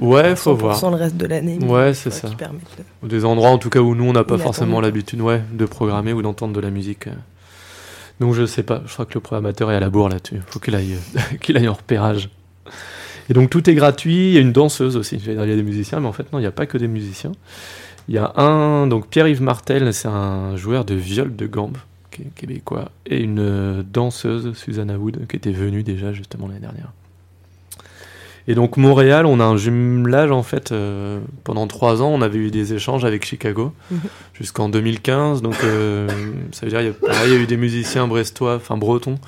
Ouais, 0.00 0.20
à 0.28 0.36
faut 0.36 0.54
100% 0.54 0.58
voir. 0.58 0.90
le 0.90 0.96
reste 0.96 1.16
de 1.16 1.26
l'année. 1.26 1.58
Ouais, 1.64 1.92
qui 1.92 1.98
c'est 1.98 2.10
ça. 2.10 2.28
De- 2.28 3.08
Des 3.08 3.24
endroits 3.24 3.48
en 3.50 3.58
tout 3.58 3.70
cas 3.70 3.80
où 3.80 3.94
nous 3.94 4.04
on 4.04 4.12
n'a 4.12 4.24
pas 4.24 4.36
forcément 4.38 4.80
l'habitude 4.80 5.20
ouais, 5.22 5.42
de 5.52 5.64
programmer 5.64 6.12
ou 6.12 6.22
d'entendre 6.22 6.52
de 6.52 6.60
la 6.60 6.70
musique. 6.70 7.06
euh. 7.06 7.12
Donc 8.20 8.34
je 8.34 8.46
sais 8.46 8.62
pas, 8.62 8.82
je 8.86 8.92
crois 8.92 9.04
que 9.06 9.14
le 9.14 9.20
programmateur 9.20 9.70
est 9.72 9.76
à 9.76 9.80
la 9.80 9.90
bourre 9.90 10.08
là-dessus. 10.08 10.40
Faut 10.46 10.58
qu'il 10.60 10.74
aille, 10.74 10.96
qu'il 11.40 11.56
aille 11.56 11.68
en 11.68 11.74
repérage. 11.74 12.30
Et 13.28 13.34
donc 13.34 13.50
tout 13.50 13.68
est 13.68 13.74
gratuit, 13.74 14.28
il 14.28 14.34
y 14.34 14.38
a 14.38 14.40
une 14.40 14.52
danseuse 14.52 14.96
aussi. 14.96 15.16
Il 15.16 15.32
y 15.34 15.38
a 15.38 15.46
des 15.46 15.62
musiciens, 15.62 16.00
mais 16.00 16.06
en 16.06 16.12
fait 16.12 16.32
non, 16.32 16.38
il 16.38 16.42
n'y 16.42 16.46
a 16.48 16.52
pas 16.52 16.66
que 16.66 16.78
des 16.78 16.88
musiciens. 16.88 17.32
Il 18.08 18.14
y 18.14 18.18
a 18.18 18.32
un, 18.36 18.86
donc 18.86 19.08
Pierre-Yves 19.08 19.42
Martel, 19.42 19.92
c'est 19.92 20.06
un 20.08 20.54
joueur 20.56 20.84
de 20.84 20.94
viol 20.94 21.34
de 21.34 21.46
gambe 21.46 21.76
qui 22.12 22.22
est 22.22 22.30
québécois, 22.36 22.90
et 23.04 23.18
une 23.20 23.40
euh, 23.40 23.82
danseuse, 23.82 24.52
Susanna 24.56 24.96
Wood, 24.96 25.26
qui 25.28 25.36
était 25.36 25.50
venue 25.50 25.82
déjà 25.82 26.12
justement 26.12 26.46
l'année 26.46 26.60
dernière. 26.60 26.92
Et 28.48 28.54
donc 28.54 28.76
Montréal, 28.76 29.26
on 29.26 29.40
a 29.40 29.44
un 29.44 29.56
jumelage 29.56 30.30
en 30.30 30.42
fait. 30.44 30.70
euh, 30.70 31.18
pendant 31.42 31.66
trois 31.66 32.00
ans, 32.00 32.10
on 32.10 32.22
avait 32.22 32.38
eu 32.38 32.50
des 32.52 32.74
échanges 32.74 33.04
avec 33.04 33.24
Chicago 33.24 33.72
Mhm. 33.90 33.98
jusqu'en 34.34 34.68
2015. 34.68 35.42
Donc 35.42 35.56
euh, 35.64 36.08
ça 36.52 36.64
veut 36.64 36.70
dire 36.70 36.80
il 36.80 36.86
y 36.86 37.10
a, 37.10 37.26
y 37.26 37.42
eu 37.42 37.46
des 37.46 37.56
musiciens 37.56 38.06
brestois, 38.06 38.54
enfin 38.56 38.76
bretons, 38.76 39.18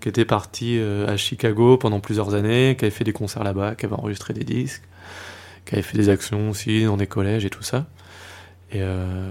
qui 0.00 0.08
étaient 0.08 0.24
partis 0.24 0.78
euh, 0.78 1.08
à 1.12 1.16
Chicago 1.16 1.76
pendant 1.76 1.98
plusieurs 1.98 2.34
années, 2.34 2.76
qui 2.78 2.84
avaient 2.84 2.94
fait 2.94 3.04
des 3.04 3.12
concerts 3.12 3.42
là-bas, 3.42 3.74
qui 3.74 3.86
avaient 3.86 3.96
enregistré 3.96 4.32
des 4.32 4.44
disques, 4.44 4.82
qui 5.66 5.74
avaient 5.74 5.82
fait 5.82 5.98
des 5.98 6.08
actions 6.08 6.50
aussi 6.50 6.84
dans 6.84 6.96
des 6.96 7.08
collèges 7.08 7.44
et 7.44 7.50
tout 7.50 7.64
ça. 7.64 7.86
Et, 8.70 8.80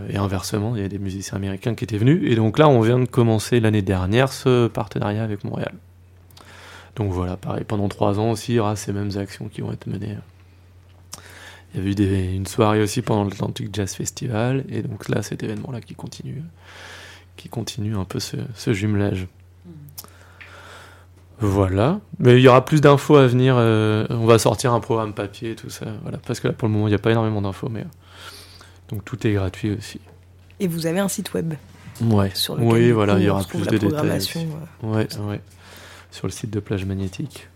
et 0.10 0.18
inversement, 0.18 0.76
il 0.76 0.82
y 0.82 0.86
a 0.86 0.88
des 0.90 0.98
musiciens 0.98 1.36
américains 1.38 1.76
qui 1.76 1.84
étaient 1.84 2.00
venus. 2.00 2.24
Et 2.26 2.36
donc 2.36 2.58
là, 2.58 2.68
on 2.68 2.82
vient 2.82 2.98
de 2.98 3.06
commencer 3.06 3.60
l'année 3.60 3.84
dernière 3.84 4.34
ce 4.34 4.68
partenariat 4.68 5.24
avec 5.24 5.44
Montréal. 5.44 5.74
Donc 6.98 7.12
voilà, 7.12 7.38
pareil, 7.38 7.64
pendant 7.64 7.88
trois 7.88 8.20
ans 8.20 8.32
aussi, 8.32 8.54
il 8.54 8.56
y 8.56 8.60
aura 8.60 8.76
ces 8.76 8.92
mêmes 8.92 9.12
actions 9.18 9.48
qui 9.48 9.62
vont 9.62 9.72
être 9.72 9.88
menées. 9.88 10.18
Il 11.74 11.78
y 11.78 11.82
avait 11.82 11.92
eu 11.92 11.96
des- 11.96 12.34
une 12.36 12.48
soirée 12.48 12.82
aussi 12.82 13.02
pendant 13.02 13.24
l'Atlantic 13.24 13.74
Jazz 13.74 13.94
Festival, 13.94 14.66
et 14.68 14.82
donc 14.82 15.08
là, 15.08 15.22
cet 15.22 15.44
événement-là 15.44 15.80
qui 15.80 15.94
continue, 15.96 16.42
qui 17.36 17.50
continue 17.50 17.96
un 17.96 18.04
peu 18.06 18.20
ce, 18.20 18.38
ce 18.56 18.74
jumelage. 18.74 19.28
Voilà, 21.40 22.00
mais 22.18 22.34
il 22.38 22.42
y 22.42 22.48
aura 22.48 22.66
plus 22.66 22.82
d'infos 22.82 23.16
à 23.18 23.28
venir. 23.28 23.56
euh, 23.58 24.08
on 24.10 24.26
va 24.26 24.40
sortir 24.40 24.74
un 24.74 24.80
programme 24.80 25.14
papier, 25.14 25.56
tout 25.56 25.70
ça. 25.70 25.86
Voilà, 26.02 26.18
parce 26.26 26.40
que 26.40 26.48
là, 26.48 26.54
pour 26.54 26.68
le 26.68 26.74
moment, 26.74 26.88
il 26.88 26.92
n'y 26.92 26.96
a 26.96 27.00
pas 27.00 27.12
énormément 27.12 27.44
d'infos, 27.44 27.70
mais 27.70 27.82
euh, 27.82 27.84
donc 28.90 29.06
tout 29.06 29.26
est 29.28 29.34
gratuit 29.34 29.72
aussi. 29.78 30.00
Et 30.60 30.68
vous 30.68 30.88
avez 30.88 30.98
un 31.00 31.08
site 31.08 31.32
web 31.36 31.54
Ouais. 32.02 32.32
sur 32.34 32.56
lequel 32.56 32.68
Oui, 32.72 32.92
voilà, 32.92 33.20
il 33.20 33.26
y 33.26 33.30
aura 33.30 33.44
plus 33.44 33.68
de 33.68 33.78
détails. 33.78 34.18
aussi. 34.18 34.40
euh. 34.84 34.88
Ouais, 34.88 35.08
ouais. 35.30 35.42
Sur 36.12 36.28
le 36.28 36.32
site 36.32 36.50
de 36.50 36.60
Plage 36.60 36.86
Magnétique. 36.86 37.48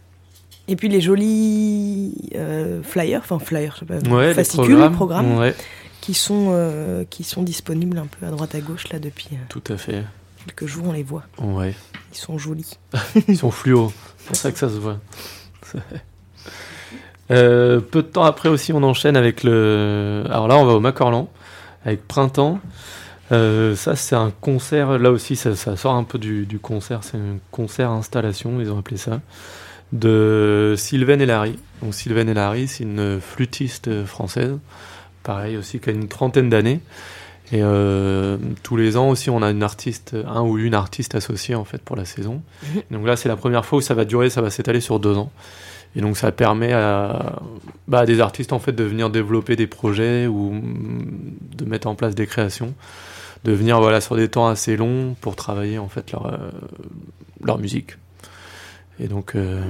Et 0.67 0.75
puis 0.75 0.88
les 0.89 1.01
jolis 1.01 2.29
euh, 2.36 2.81
flyers, 2.84 3.20
enfin 3.22 3.39
flyers, 3.39 3.74
je 3.75 3.79
sais 3.79 3.86
pas, 3.86 4.10
Ouais, 4.10 4.27
les 4.29 4.34
fascicules, 4.34 4.65
programmes. 4.75 4.93
programmes, 4.96 5.38
Ouais, 5.38 5.55
qui 6.01 6.13
sont 6.13 7.05
qui 7.10 7.24
qui 7.24 7.29
sont 7.29 7.43
disponibles 7.43 7.98
un 7.98 8.05
peu 8.08 8.25
à 8.25 8.29
droite 8.29 8.53
à 8.55 8.60
gauche 8.62 8.89
là 8.89 9.00
depuis 9.00 9.29
euh, 9.34 9.38
tout 9.50 9.63
à 9.70 9.77
fait. 9.77 10.03
quelques 10.46 10.68
jours, 10.68 10.85
on 10.87 10.92
les 10.94 11.03
voit. 11.03 11.24
Ouais. 11.40 11.74
Ils 12.14 12.18
sont 12.18 12.37
jolis. 12.37 12.77
Ils 13.27 13.37
sont 13.37 13.51
fluo. 13.51 13.92
C'est 14.18 14.27
pour 14.27 14.35
ça 14.35 14.51
que 14.51 14.59
ça 14.59 14.70
se 14.70 14.75
voit. 14.77 15.00
Euh, 17.29 17.79
peu 17.79 18.01
de 18.01 18.07
temps 18.07 18.24
après 18.24 18.50
aussi, 18.50 18.74
on 18.74 18.83
enchaîne 18.83 19.16
avec 19.16 19.44
le. 19.44 20.24
Alors 20.29 20.50
là, 20.50 20.57
on 20.57 20.66
va 20.66 20.74
au 20.74 20.79
Macorlan 20.81 21.29
avec 21.85 22.05
Printemps. 22.07 22.59
Euh, 23.31 23.75
ça, 23.75 23.96
c'est 23.96 24.15
un 24.15 24.31
concert. 24.41 24.98
Là 24.98 25.11
aussi, 25.11 25.35
ça, 25.35 25.55
ça 25.55 25.75
sort 25.75 25.94
un 25.94 26.03
peu 26.03 26.17
du, 26.17 26.46
du 26.46 26.59
concert. 26.59 27.03
C'est 27.03 27.17
un 27.17 27.37
concert 27.51 27.89
installation, 27.91 28.59
ils 28.59 28.72
ont 28.72 28.79
appelé 28.79 28.98
ça, 28.98 29.22
de 29.94 30.75
Sylvain 30.77 31.17
Larry. 31.17 31.57
Donc 31.81 31.94
Sylvain 31.94 32.25
Larry, 32.33 32.67
c'est 32.67 32.83
une 32.83 33.20
flûtiste 33.22 34.05
française, 34.05 34.57
pareil 35.24 35.57
aussi, 35.57 35.79
qui 35.79 35.89
a 35.89 35.94
une 35.94 36.07
trentaine 36.07 36.50
d'années. 36.50 36.81
Et 37.53 37.59
euh, 37.61 38.37
tous 38.63 38.77
les 38.77 38.96
ans 38.96 39.09
aussi, 39.09 39.29
on 39.29 39.41
a 39.41 39.51
une 39.51 39.63
artiste, 39.63 40.15
un 40.25 40.41
ou 40.41 40.57
une 40.57 40.74
artiste 40.74 41.15
associée 41.15 41.55
en 41.55 41.65
fait 41.65 41.81
pour 41.81 41.98
la 41.98 42.05
saison. 42.05 42.41
Donc 42.91 43.05
là, 43.05 43.17
c'est 43.17 43.29
la 43.29 43.35
première 43.35 43.65
fois 43.65 43.79
où 43.79 43.81
ça 43.81 43.94
va 43.94 44.05
durer, 44.05 44.29
ça 44.29 44.41
va 44.41 44.50
s'étaler 44.50 44.81
sur 44.81 45.00
deux 45.00 45.17
ans. 45.17 45.31
Et 45.96 46.00
donc 46.00 46.15
ça 46.15 46.31
permet 46.31 46.72
à, 46.72 47.41
bah, 47.89 48.00
à 48.00 48.05
des 48.05 48.22
artistes 48.22 48.53
en 48.53 48.59
fait 48.59 48.72
de 48.72 48.83
venir 48.85 49.09
développer 49.09 49.57
des 49.57 49.67
projets 49.67 50.25
ou 50.25 50.53
mm, 50.53 51.35
de 51.57 51.65
mettre 51.65 51.87
en 51.87 51.96
place 51.96 52.15
des 52.15 52.27
créations, 52.27 52.74
de 53.44 53.51
venir 53.51 53.80
voilà 53.80 54.01
sur 54.01 54.16
des 54.16 54.27
temps 54.27 54.48
assez 54.48 54.77
longs 54.77 55.16
pour 55.20 55.36
travailler 55.36 55.77
en 55.77 55.88
fait 55.88 56.12
leur 56.12 56.27
euh, 56.27 56.38
leur 57.44 57.58
musique. 57.58 57.98
Et 59.00 59.08
donc 59.08 59.36
euh, 59.36 59.64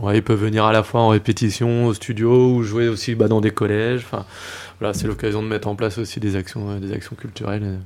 ouais, 0.00 0.18
ils 0.18 0.22
peuvent 0.22 0.40
venir 0.40 0.64
à 0.64 0.72
la 0.72 0.82
fois 0.82 1.00
en 1.00 1.08
répétition 1.08 1.86
au 1.86 1.94
studio 1.94 2.54
ou 2.54 2.62
jouer 2.62 2.88
aussi 2.88 3.14
bah, 3.14 3.28
dans 3.28 3.40
des 3.40 3.50
collèges. 3.50 4.02
Enfin 4.04 4.24
voilà, 4.78 4.94
c'est 4.94 5.06
l'occasion 5.06 5.42
de 5.42 5.48
mettre 5.48 5.68
en 5.68 5.74
place 5.74 5.98
aussi 5.98 6.20
des 6.20 6.36
actions 6.36 6.70
euh, 6.70 6.78
des 6.78 6.92
actions 6.92 7.16
culturelles 7.16 7.78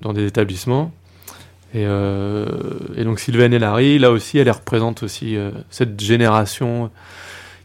dans 0.00 0.12
des 0.12 0.26
établissements. 0.26 0.92
Et, 1.74 1.82
et 1.82 3.04
donc 3.04 3.18
Sylvaine 3.18 3.52
et 3.52 3.58
Larry, 3.58 3.98
là 3.98 4.10
aussi, 4.10 4.38
elle 4.38 4.50
représente 4.50 5.02
aussi 5.02 5.36
cette 5.68 6.00
génération 6.00 6.90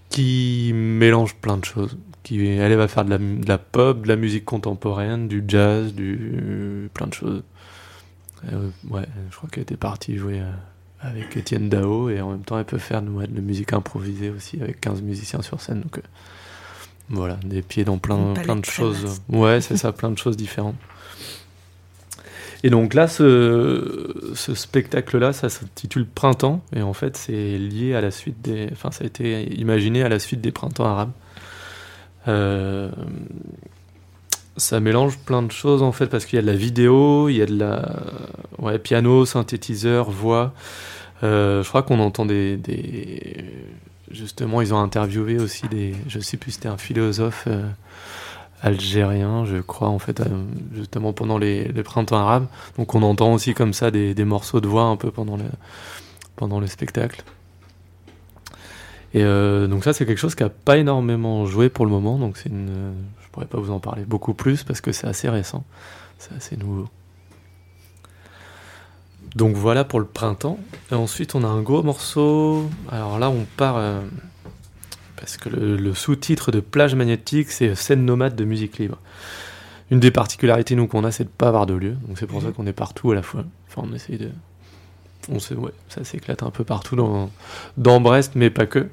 qui 0.10 0.72
mélange 0.74 1.36
plein 1.36 1.56
de 1.56 1.64
choses. 1.64 1.98
Qui, 2.24 2.46
elle 2.46 2.76
va 2.76 2.88
faire 2.88 3.04
de 3.04 3.10
la, 3.10 3.18
de 3.18 3.48
la 3.48 3.58
pop, 3.58 4.04
de 4.04 4.08
la 4.08 4.16
musique 4.16 4.46
contemporaine, 4.46 5.28
du 5.28 5.44
jazz, 5.48 5.94
du 5.94 6.90
plein 6.94 7.08
de 7.08 7.14
choses. 7.14 7.44
Euh, 8.52 8.70
ouais, 8.90 9.06
je 9.30 9.36
crois 9.36 9.50
qu'elle 9.50 9.64
était 9.64 9.78
partie 9.78 10.18
jouer 10.18 10.40
euh, 10.40 10.52
avec 11.00 11.38
Étienne 11.38 11.70
Dao 11.70 12.10
et 12.10 12.22
en 12.22 12.32
même 12.32 12.42
temps 12.42 12.58
elle 12.58 12.66
peut 12.66 12.80
faire 12.80 13.02
de 13.02 13.12
la 13.20 13.42
musique 13.42 13.74
improvisée 13.74 14.30
aussi 14.30 14.62
avec 14.62 14.82
15 14.82 15.02
musiciens 15.02 15.42
sur 15.42 15.62
scène. 15.62 15.82
Donc 15.82 16.00
euh, 16.00 16.02
voilà, 17.10 17.38
des 17.46 17.62
pieds 17.62 17.84
dans 17.84 17.98
plein, 17.98 18.34
de 18.34 18.66
choses. 18.66 19.22
Ouais, 19.30 19.62
c'est 19.62 19.78
ça, 19.78 19.92
plein 19.92 20.10
de 20.10 20.18
choses 20.18 20.38
différentes. 20.38 20.78
Et 22.64 22.70
donc 22.70 22.94
là, 22.94 23.08
ce, 23.08 24.32
ce 24.36 24.54
spectacle-là, 24.54 25.34
ça 25.34 25.50
s'intitule 25.50 26.06
Printemps, 26.06 26.64
et 26.76 26.84
en 26.84 26.94
fait, 26.94 27.18
c'est 27.18 27.58
lié 27.58 27.96
à 27.96 28.02
la 28.02 28.12
suite 28.12 28.40
des. 28.42 28.70
Enfin, 28.72 28.92
ça 28.92 29.04
a 29.04 29.08
été 29.08 29.52
imaginé 29.60 30.04
à 30.04 30.10
la 30.10 30.20
suite 30.20 30.42
des 30.42 30.52
printemps 30.52 30.86
arabes. 30.86 31.12
Euh, 32.28 32.92
ça 34.58 34.80
mélange 34.80 35.18
plein 35.20 35.42
de 35.42 35.52
choses 35.52 35.82
en 35.82 35.92
fait, 35.92 36.08
parce 36.08 36.26
qu'il 36.26 36.38
y 36.38 36.40
a 36.40 36.42
de 36.42 36.48
la 36.48 36.56
vidéo, 36.56 37.30
il 37.30 37.38
y 37.38 37.42
a 37.42 37.46
de 37.46 37.58
la. 37.58 38.04
Ouais, 38.60 38.80
piano, 38.80 39.26
synthétiseur, 39.26 40.10
voix. 40.12 40.54
Euh, 41.24 41.64
je 41.64 41.70
crois 41.70 41.84
qu'on 41.84 42.00
entend 42.00 42.26
des, 42.26 42.60
Justement, 44.12 44.62
ils 44.62 44.74
ont 44.74 44.80
interviewé 44.80 45.40
aussi 45.40 45.68
des. 45.70 45.96
Je 46.08 46.20
sais 46.20 46.38
plus, 46.38 46.52
c'était 46.54 46.68
un 46.68 46.78
philosophe. 46.78 47.46
euh, 47.48 47.70
algérien, 48.62 49.46
je 49.46 49.58
crois, 49.58 49.90
en 49.90 50.00
fait, 50.00 50.22
justement 50.74 51.14
pendant 51.14 51.38
les, 51.38 51.70
les 51.70 51.84
printemps 51.84 52.18
arabes. 52.18 52.46
Donc 52.78 52.94
on 52.96 53.02
entend 53.04 53.34
aussi 53.34 53.54
comme 53.54 53.74
ça 53.74 53.90
des, 53.92 54.14
des 54.14 54.26
morceaux 54.26 54.62
de 54.62 54.68
voix 54.68 54.84
un 54.84 54.98
peu 54.98 55.12
pendant 55.12 55.36
le, 55.38 55.46
pendant 56.36 56.60
le 56.60 56.68
spectacle. 56.68 57.24
Et 59.14 59.24
euh, 59.24 59.68
donc 59.68 59.84
ça, 59.84 59.94
c'est 59.94 60.06
quelque 60.06 60.18
chose 60.18 60.36
qui 60.36 60.44
a 60.44 60.50
pas 60.50 60.78
énormément 60.78 61.46
joué 61.46 61.70
pour 61.70 61.86
le 61.86 61.92
moment. 61.92 62.18
Donc 62.18 62.38
c'est 62.38 62.50
une, 62.50 62.94
je 63.24 63.30
pourrais 63.32 63.46
pas 63.46 63.60
vous 63.60 63.72
en 63.72 63.80
parler 63.80 64.04
beaucoup 64.06 64.34
plus 64.34 64.64
parce 64.64 64.82
que 64.82 64.92
c'est 64.92 65.08
assez 65.08 65.30
récent, 65.30 65.64
c'est 66.18 66.34
assez 66.36 66.56
nouveau. 66.58 66.88
Donc 69.36 69.56
voilà 69.56 69.84
pour 69.84 70.00
le 70.00 70.06
printemps. 70.06 70.60
Et 70.92 70.96
ensuite, 70.96 71.36
on 71.36 71.44
a 71.44 71.48
un 71.48 71.62
gros 71.62 71.84
morceau. 71.84 72.70
Alors 72.90 73.20
là, 73.20 73.30
on 73.30 73.46
part. 73.58 73.78
euh, 73.78 74.02
parce 75.18 75.38
que 75.38 75.50
le, 75.50 75.78
le 75.78 75.94
sous-titre 75.94 76.52
de 76.52 76.60
Plage 76.60 76.96
Magnétique, 76.96 77.52
c'est 77.52 77.76
Scène 77.76 78.06
nomade 78.06 78.36
de 78.36 78.44
musique 78.44 78.80
libre. 78.80 78.98
Une 79.92 80.00
des 80.00 80.10
particularités, 80.10 80.76
nous, 80.76 80.88
qu'on 80.88 81.04
a, 81.04 81.12
c'est 81.12 81.26
de 81.26 81.30
pas 81.30 81.50
avoir 81.50 81.66
de 81.68 81.76
lieu. 81.76 81.96
Donc 82.08 82.18
c'est 82.18 82.26
pour 82.26 82.42
ça 82.42 82.52
qu'on 82.52 82.66
est 82.66 82.74
partout 82.74 83.12
à 83.12 83.16
la 83.16 83.22
fois. 83.22 83.44
Enfin, 83.68 83.88
on 83.90 83.94
essaye 83.94 84.18
de. 84.18 84.30
On 85.30 85.40
sait, 85.40 85.54
ouais, 85.54 85.72
ça 85.90 86.04
s'éclate 86.04 86.42
un 86.42 86.50
peu 86.50 86.64
partout 86.64 86.96
dans, 86.96 87.30
dans 87.78 88.02
Brest, 88.02 88.32
mais 88.36 88.50
pas 88.50 88.66
que. 88.66 88.90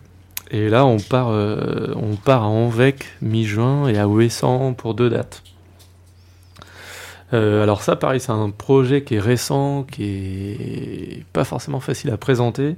Et 0.50 0.68
là, 0.68 0.86
on 0.86 0.98
part, 0.98 1.28
euh, 1.28 1.92
on 1.96 2.16
part 2.16 2.44
à 2.44 2.46
Anvec 2.46 3.06
mi-juin 3.20 3.88
et 3.88 3.98
à 3.98 4.08
Ouessant 4.08 4.72
pour 4.72 4.94
deux 4.94 5.10
dates. 5.10 5.42
Euh, 7.34 7.62
alors 7.62 7.82
ça, 7.82 7.96
pareil, 7.96 8.20
c'est 8.20 8.32
un 8.32 8.50
projet 8.50 9.02
qui 9.02 9.16
est 9.16 9.20
récent, 9.20 9.82
qui 9.82 10.04
est 10.04 11.24
pas 11.32 11.44
forcément 11.44 11.80
facile 11.80 12.10
à 12.10 12.16
présenter, 12.16 12.76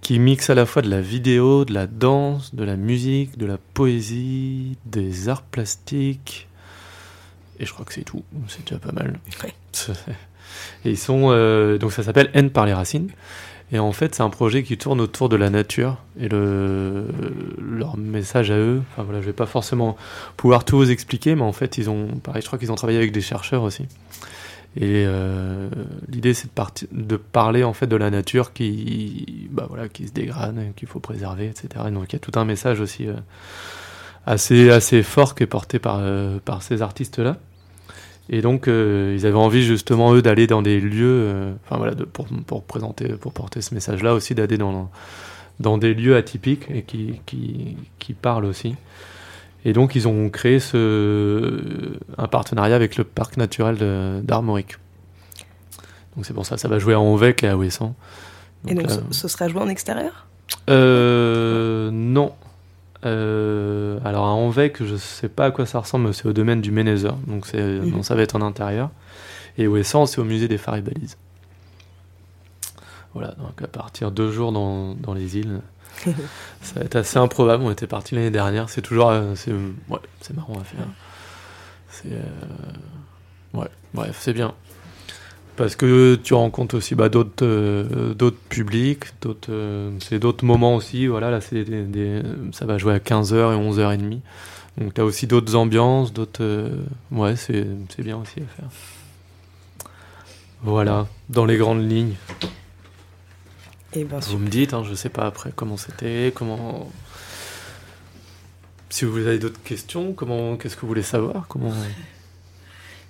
qui 0.00 0.20
mixe 0.20 0.50
à 0.50 0.54
la 0.54 0.66
fois 0.66 0.82
de 0.82 0.90
la 0.90 1.00
vidéo, 1.00 1.64
de 1.64 1.74
la 1.74 1.88
danse, 1.88 2.54
de 2.54 2.62
la 2.62 2.76
musique, 2.76 3.36
de 3.36 3.46
la 3.46 3.58
poésie, 3.74 4.76
des 4.86 5.28
arts 5.28 5.42
plastiques. 5.42 6.48
Et 7.58 7.66
je 7.66 7.72
crois 7.72 7.84
que 7.84 7.92
c'est 7.92 8.04
tout. 8.04 8.22
C'est 8.46 8.64
déjà 8.64 8.78
pas 8.78 8.92
mal. 8.92 9.18
Ouais. 9.42 9.52
Et 10.84 10.90
ils 10.90 10.98
sont. 10.98 11.28
euh, 11.30 11.78
donc 11.78 11.92
ça 11.92 12.02
s'appelle 12.02 12.30
N 12.34 12.50
par 12.50 12.66
les 12.66 12.74
racines. 12.74 13.10
Et 13.72 13.78
en 13.78 13.92
fait, 13.92 14.14
c'est 14.14 14.22
un 14.22 14.28
projet 14.30 14.62
qui 14.62 14.76
tourne 14.76 15.00
autour 15.00 15.30
de 15.30 15.36
la 15.36 15.48
nature 15.48 15.96
et 16.20 16.28
le, 16.28 17.06
leur 17.58 17.96
message 17.96 18.50
à 18.50 18.58
eux. 18.58 18.82
Enfin 18.92 19.02
voilà, 19.02 19.22
je 19.22 19.26
vais 19.26 19.32
pas 19.32 19.46
forcément 19.46 19.96
pouvoir 20.36 20.66
tout 20.66 20.76
vous 20.76 20.90
expliquer, 20.90 21.34
mais 21.34 21.42
en 21.42 21.52
fait, 21.52 21.78
ils 21.78 21.88
ont, 21.88 22.08
pareil, 22.22 22.42
je 22.42 22.46
crois 22.46 22.58
qu'ils 22.58 22.70
ont 22.70 22.74
travaillé 22.76 22.98
avec 22.98 23.12
des 23.12 23.22
chercheurs 23.22 23.62
aussi. 23.62 23.86
Et 24.76 25.04
euh, 25.06 25.68
l'idée, 26.08 26.34
c'est 26.34 26.48
de, 26.54 26.86
de 26.92 27.16
parler 27.16 27.64
en 27.64 27.72
fait 27.72 27.86
de 27.86 27.96
la 27.96 28.10
nature 28.10 28.52
qui, 28.52 29.48
bah 29.50 29.66
voilà, 29.68 29.88
qui 29.88 30.06
se 30.06 30.12
dégrade, 30.12 30.58
qu'il 30.76 30.88
faut 30.88 31.00
préserver, 31.00 31.46
etc. 31.46 31.84
Et 31.88 31.90
donc 31.90 32.10
il 32.10 32.12
y 32.14 32.16
a 32.16 32.18
tout 32.18 32.38
un 32.38 32.44
message 32.44 32.80
aussi 32.80 33.06
euh, 33.06 33.14
assez 34.24 34.70
assez 34.70 35.02
fort 35.02 35.34
qui 35.34 35.42
est 35.42 35.46
porté 35.46 35.78
par 35.78 35.98
euh, 36.00 36.38
par 36.42 36.62
ces 36.62 36.80
artistes-là. 36.80 37.36
Et 38.30 38.40
donc, 38.40 38.68
euh, 38.68 39.14
ils 39.18 39.26
avaient 39.26 39.34
envie 39.36 39.62
justement 39.64 40.14
eux 40.14 40.22
d'aller 40.22 40.46
dans 40.46 40.62
des 40.62 40.80
lieux, 40.80 41.04
euh, 41.06 41.52
enfin 41.64 41.76
voilà, 41.76 41.94
de- 41.94 42.04
pour, 42.04 42.26
pour 42.46 42.62
présenter, 42.62 43.08
pour 43.08 43.32
porter 43.32 43.60
ce 43.60 43.74
message-là 43.74 44.14
aussi, 44.14 44.34
d'aller 44.34 44.58
dans 44.58 44.90
dans 45.60 45.76
des 45.78 45.92
lieux 45.94 46.16
atypiques 46.16 46.66
et 46.72 46.82
qui 46.82 47.20
qui 47.26 47.76
qui 47.98 48.14
parlent 48.14 48.44
aussi. 48.46 48.74
Et 49.64 49.72
donc, 49.72 49.94
ils 49.94 50.08
ont 50.08 50.28
créé 50.30 50.58
ce 50.60 51.60
un 52.18 52.26
partenariat 52.28 52.74
avec 52.76 52.96
le 52.96 53.04
parc 53.04 53.36
naturel 53.36 53.76
d'Armorique. 54.24 54.76
Donc 56.16 56.26
c'est 56.26 56.34
pour 56.34 56.46
ça, 56.46 56.56
ça 56.56 56.68
va 56.68 56.78
jouer 56.78 56.94
à 56.94 57.00
Onvec 57.00 57.42
et 57.44 57.48
à 57.48 57.56
Ouessant. 57.56 57.94
Et 58.68 58.74
donc, 58.74 58.88
là- 58.88 58.98
ce, 59.10 59.20
ce 59.20 59.28
sera 59.28 59.48
joué 59.48 59.60
en 59.60 59.68
extérieur? 59.68 60.26
euh, 60.70 61.90
non. 61.92 62.32
Euh, 63.04 63.98
alors 64.04 64.26
à 64.26 64.30
Anvec, 64.30 64.82
je 64.84 64.96
sais 64.96 65.28
pas 65.28 65.46
à 65.46 65.50
quoi 65.50 65.66
ça 65.66 65.80
ressemble, 65.80 66.06
mais 66.06 66.12
c'est 66.12 66.26
au 66.26 66.32
domaine 66.32 66.60
du 66.60 66.70
Ménézeur, 66.70 67.16
donc 67.26 67.46
c'est, 67.46 67.60
Mhm. 67.60 67.90
non, 67.90 68.02
ça 68.02 68.14
va 68.14 68.22
être 68.22 68.36
en 68.36 68.42
intérieur. 68.42 68.90
Et 69.58 69.66
Ouessant, 69.66 70.06
c'est 70.06 70.20
au 70.20 70.24
musée 70.24 70.48
des 70.48 70.58
phares 70.58 70.76
et 70.76 70.82
balises. 70.82 71.16
Voilà, 73.14 73.32
donc 73.32 73.60
à 73.62 73.66
partir 73.66 74.10
de 74.10 74.16
deux 74.16 74.30
jours 74.32 74.52
dans, 74.52 74.94
dans 74.94 75.12
les 75.14 75.36
îles, 75.36 75.60
ça 76.62 76.74
va 76.76 76.82
être 76.82 76.96
assez 76.96 77.18
improbable. 77.18 77.62
On 77.64 77.70
était 77.70 77.86
parti 77.86 78.14
l'année 78.14 78.30
dernière, 78.30 78.70
c'est 78.70 78.80
toujours, 78.82 79.10
euh, 79.10 79.34
c'est, 79.34 79.52
ouais, 79.52 79.98
c'est 80.22 80.34
marrant 80.34 80.58
à 80.58 80.64
faire. 80.64 80.86
C'est, 81.90 82.12
euh, 82.12 83.58
ouais, 83.58 83.68
bref, 83.92 84.16
c'est 84.20 84.32
bien. 84.32 84.54
Parce 85.56 85.76
que 85.76 86.14
tu 86.16 86.32
rencontres 86.34 86.76
aussi 86.76 86.94
bah, 86.94 87.08
d'autres 87.10 87.44
euh, 87.44 88.14
d'autres 88.14 88.38
publics, 88.48 89.04
d'autres 89.20 89.50
euh, 89.52 89.90
c'est 90.00 90.18
d'autres 90.18 90.44
moments 90.46 90.74
aussi. 90.76 91.06
Voilà, 91.06 91.30
là 91.30 91.40
c'est 91.40 91.62
des, 91.64 91.82
des- 91.82 92.22
ça 92.52 92.64
va 92.64 92.78
jouer 92.78 92.94
à 92.94 92.98
15h 92.98 93.34
et 93.52 93.70
11h30. 93.70 94.20
Donc 94.78 94.94
tu 94.94 95.00
as 95.00 95.04
aussi 95.04 95.26
d'autres 95.26 95.54
ambiances, 95.54 96.12
d'autres 96.14 96.42
euh, 96.42 96.70
ouais, 97.10 97.36
c'est 97.36 97.66
c'est 97.94 98.02
bien 98.02 98.16
aussi 98.16 98.40
à 98.40 98.46
faire. 98.56 98.68
Voilà, 100.62 101.06
dans 101.28 101.44
les 101.44 101.58
grandes 101.58 101.88
lignes. 101.88 102.14
Et 103.94 104.04
ben, 104.04 104.20
Vous 104.20 104.38
me 104.38 104.48
dites, 104.48 104.72
hein, 104.72 104.84
je 104.88 104.94
sais 104.94 105.10
pas 105.10 105.26
après 105.26 105.52
comment 105.54 105.76
c'était, 105.76 106.32
comment 106.34 106.90
si 108.88 109.04
vous 109.04 109.18
avez 109.26 109.38
d'autres 109.38 109.62
questions, 109.62 110.12
comment 110.14 110.56
qu'est-ce 110.56 110.76
que 110.76 110.82
vous 110.82 110.88
voulez 110.88 111.02
savoir, 111.02 111.46
comment 111.48 111.72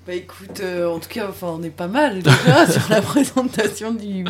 Bah 0.05 0.15
écoute, 0.15 0.59
euh, 0.61 0.89
en 0.89 0.99
tout 0.99 1.09
cas, 1.09 1.29
enfin, 1.29 1.47
on 1.57 1.63
est 1.63 1.71
pas 1.71 1.87
mal 1.87 2.23
déjà 2.23 2.67
sur 2.69 2.83
la 2.91 3.01
présentation 3.01 3.93
du. 3.93 4.25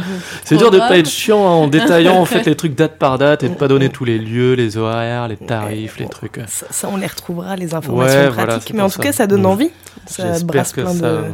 C'est 0.44 0.58
dur 0.58 0.70
de 0.70 0.76
pas 0.78 0.98
être 0.98 1.08
chiant 1.08 1.38
hein, 1.46 1.50
en 1.50 1.66
détaillant 1.66 2.16
en 2.18 2.26
fait 2.26 2.44
les 2.44 2.54
trucs 2.56 2.74
date 2.74 2.98
par 2.98 3.16
date 3.16 3.42
et 3.42 3.48
de 3.48 3.54
pas 3.54 3.68
donner 3.68 3.88
tous 3.88 4.04
les 4.04 4.18
lieux, 4.18 4.52
les 4.52 4.76
horaires, 4.76 5.28
les 5.28 5.38
tarifs, 5.38 5.98
les 5.98 6.08
trucs. 6.08 6.38
ça, 6.46 6.66
ça, 6.70 6.88
on 6.92 6.98
les 6.98 7.06
retrouvera, 7.06 7.56
les 7.56 7.72
informations 7.74 8.18
Ouais, 8.20 8.28
pratiques. 8.30 8.34
voilà, 8.34 8.60
mais 8.74 8.82
en 8.82 8.90
tout 8.90 8.96
ça. 8.96 9.02
cas, 9.02 9.12
ça 9.12 9.26
donne 9.26 9.46
envie. 9.46 9.70
Ça 10.06 10.38
brasse 10.44 10.72
que 10.72 10.82
plein 10.82 10.92
ça. 10.92 11.10
de 11.12 11.24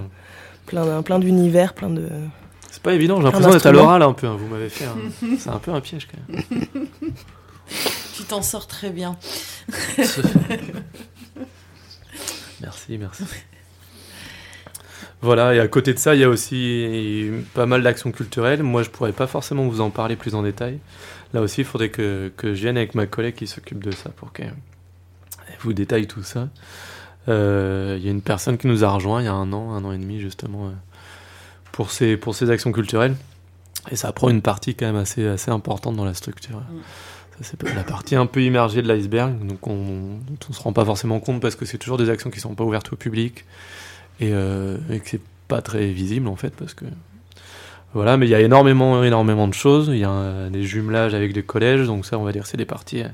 plein, 0.66 1.03
plein 1.03 1.18
d'univers, 1.18 1.74
plein 1.74 1.90
de. 1.90 2.09
C'est 2.70 2.83
pas 2.83 2.94
évident, 2.94 3.16
j'ai 3.16 3.24
l'impression 3.24 3.51
d'être 3.51 3.66
à 3.66 3.72
l'oral 3.72 4.03
un 4.03 4.12
peu. 4.12 4.29
hein, 4.29 4.37
Vous 4.38 4.46
m'avez 4.46 4.68
fait. 4.68 4.85
un- 4.85 5.37
C'est 5.38 5.51
un 5.51 5.59
peu 5.59 5.72
un 5.72 5.81
piège 5.81 6.07
quand 6.07 6.33
même. 6.33 6.66
Tu 8.16 8.22
t'en 8.24 8.40
sors 8.42 8.66
très 8.68 8.90
bien. 8.90 9.16
Merci, 12.61 12.98
merci. 12.98 13.24
Voilà, 15.21 15.55
et 15.55 15.59
à 15.59 15.67
côté 15.67 15.93
de 15.95 15.99
ça, 15.99 16.15
il 16.15 16.21
y 16.21 16.25
a 16.25 16.29
aussi 16.29 17.31
pas 17.55 17.67
mal 17.67 17.83
d'actions 17.83 18.13
culturelles. 18.13 18.63
Moi, 18.63 18.83
je 18.85 18.91
pourrais 18.91 19.13
pas 19.13 19.27
forcément 19.27 19.67
vous 19.67 19.81
en 19.81 19.91
parler 19.91 20.15
plus 20.15 20.35
en 20.35 20.43
détail. 20.43 20.79
Là 21.35 21.41
aussi, 21.41 21.63
il 21.63 21.65
faudrait 21.65 21.91
que, 21.91 22.33
que 22.37 22.55
je 22.55 22.63
vienne 22.63 22.77
avec 22.77 22.95
ma 22.95 23.07
collègue 23.07 23.35
qui 23.35 23.47
s'occupe 23.47 23.83
de 23.83 23.91
ça 23.91 24.11
pour 24.11 24.33
qu'elle 24.33 24.55
vous 25.61 25.73
détaille 25.73 26.07
tout 26.07 26.23
ça. 26.23 26.49
Euh, 27.29 27.97
Il 27.99 28.05
y 28.05 28.09
a 28.09 28.13
une 28.13 28.23
personne 28.23 28.59
qui 28.59 28.69
nous 28.69 28.85
a 28.85 28.89
rejoint 28.89 29.21
il 29.21 29.25
y 29.25 29.29
a 29.29 29.35
un 29.35 29.53
an, 29.53 29.73
un 29.73 29.85
an 29.85 29.93
et 29.93 29.99
demi, 29.99 30.21
justement, 30.21 30.69
euh, 30.69 30.73
pour 31.73 31.91
ces, 31.91 32.17
pour 32.17 32.35
ces 32.37 32.51
actions 32.51 32.71
culturelles. 32.71 33.17
Et 33.91 33.97
ça 33.97 34.13
prend 34.13 34.31
une 34.31 34.43
partie 34.43 34.77
quand 34.77 34.87
même 34.87 34.97
assez, 34.97 35.27
assez 35.27 35.51
importante 35.51 35.97
dans 35.97 36.05
la 36.05 36.15
structure. 36.15 36.59
Mm. 36.59 37.43
Ça, 37.43 37.51
c'est 37.51 37.75
la 37.75 37.85
partie 37.85 38.15
un 38.15 38.27
peu 38.27 38.43
immergée 38.43 38.83
de 38.83 38.89
l'iceberg, 38.89 39.47
donc 39.47 39.67
on 39.67 40.19
ne 40.29 40.55
se 40.55 40.61
rend 40.61 40.73
pas 40.73 40.85
forcément 40.85 41.21
compte 41.21 41.41
parce 41.41 41.55
que 41.55 41.65
c'est 41.65 41.79
toujours 41.79 41.97
des 41.97 42.11
actions 42.11 42.31
qui 42.31 42.41
sont 42.41 42.55
pas 42.55 42.65
ouvertes 42.65 42.93
au 42.93 42.97
public 42.97 43.45
et, 44.21 44.31
euh, 44.33 44.77
et 44.91 45.01
que 45.01 45.09
c'est 45.09 45.21
pas 45.49 45.63
très 45.63 45.87
visible 45.89 46.29
en 46.29 46.37
fait 46.37 46.51
parce 46.51 46.75
que 46.75 46.85
voilà 47.95 48.17
mais 48.19 48.27
il 48.27 48.31
y 48.31 48.35
a 48.35 48.41
énormément 48.41 49.03
énormément 49.03 49.49
de 49.49 49.55
choses. 49.55 49.89
Il 49.89 49.99
y 49.99 50.05
a 50.05 50.11
euh, 50.11 50.51
des 50.51 50.63
jumelages 50.63 51.15
avec 51.15 51.33
des 51.33 51.43
collèges 51.43 51.87
donc 51.87 52.05
ça 52.05 52.19
on 52.19 52.25
va 52.25 52.33
dire 52.33 52.47
c'est 52.47 52.57
des 52.59 52.67
parties 52.67 53.03
euh, 53.03 53.09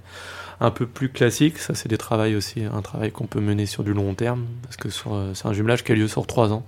un 0.60 0.70
peu 0.70 0.86
plus 0.86 1.08
classiques. 1.10 1.58
Ça 1.58 1.74
c'est 1.74 1.88
des 1.88 1.98
travails 1.98 2.34
aussi 2.34 2.64
un 2.64 2.82
travail 2.82 3.12
qu'on 3.12 3.26
peut 3.26 3.40
mener 3.40 3.66
sur 3.66 3.84
du 3.84 3.92
long 3.92 4.14
terme 4.14 4.46
parce 4.62 4.76
que 4.76 4.88
c'est 4.90 5.46
un 5.46 5.52
jumelage 5.52 5.84
qui 5.84 5.92
a 5.92 5.94
lieu 5.94 6.08
sur 6.08 6.26
trois 6.26 6.52
ans. 6.52 6.64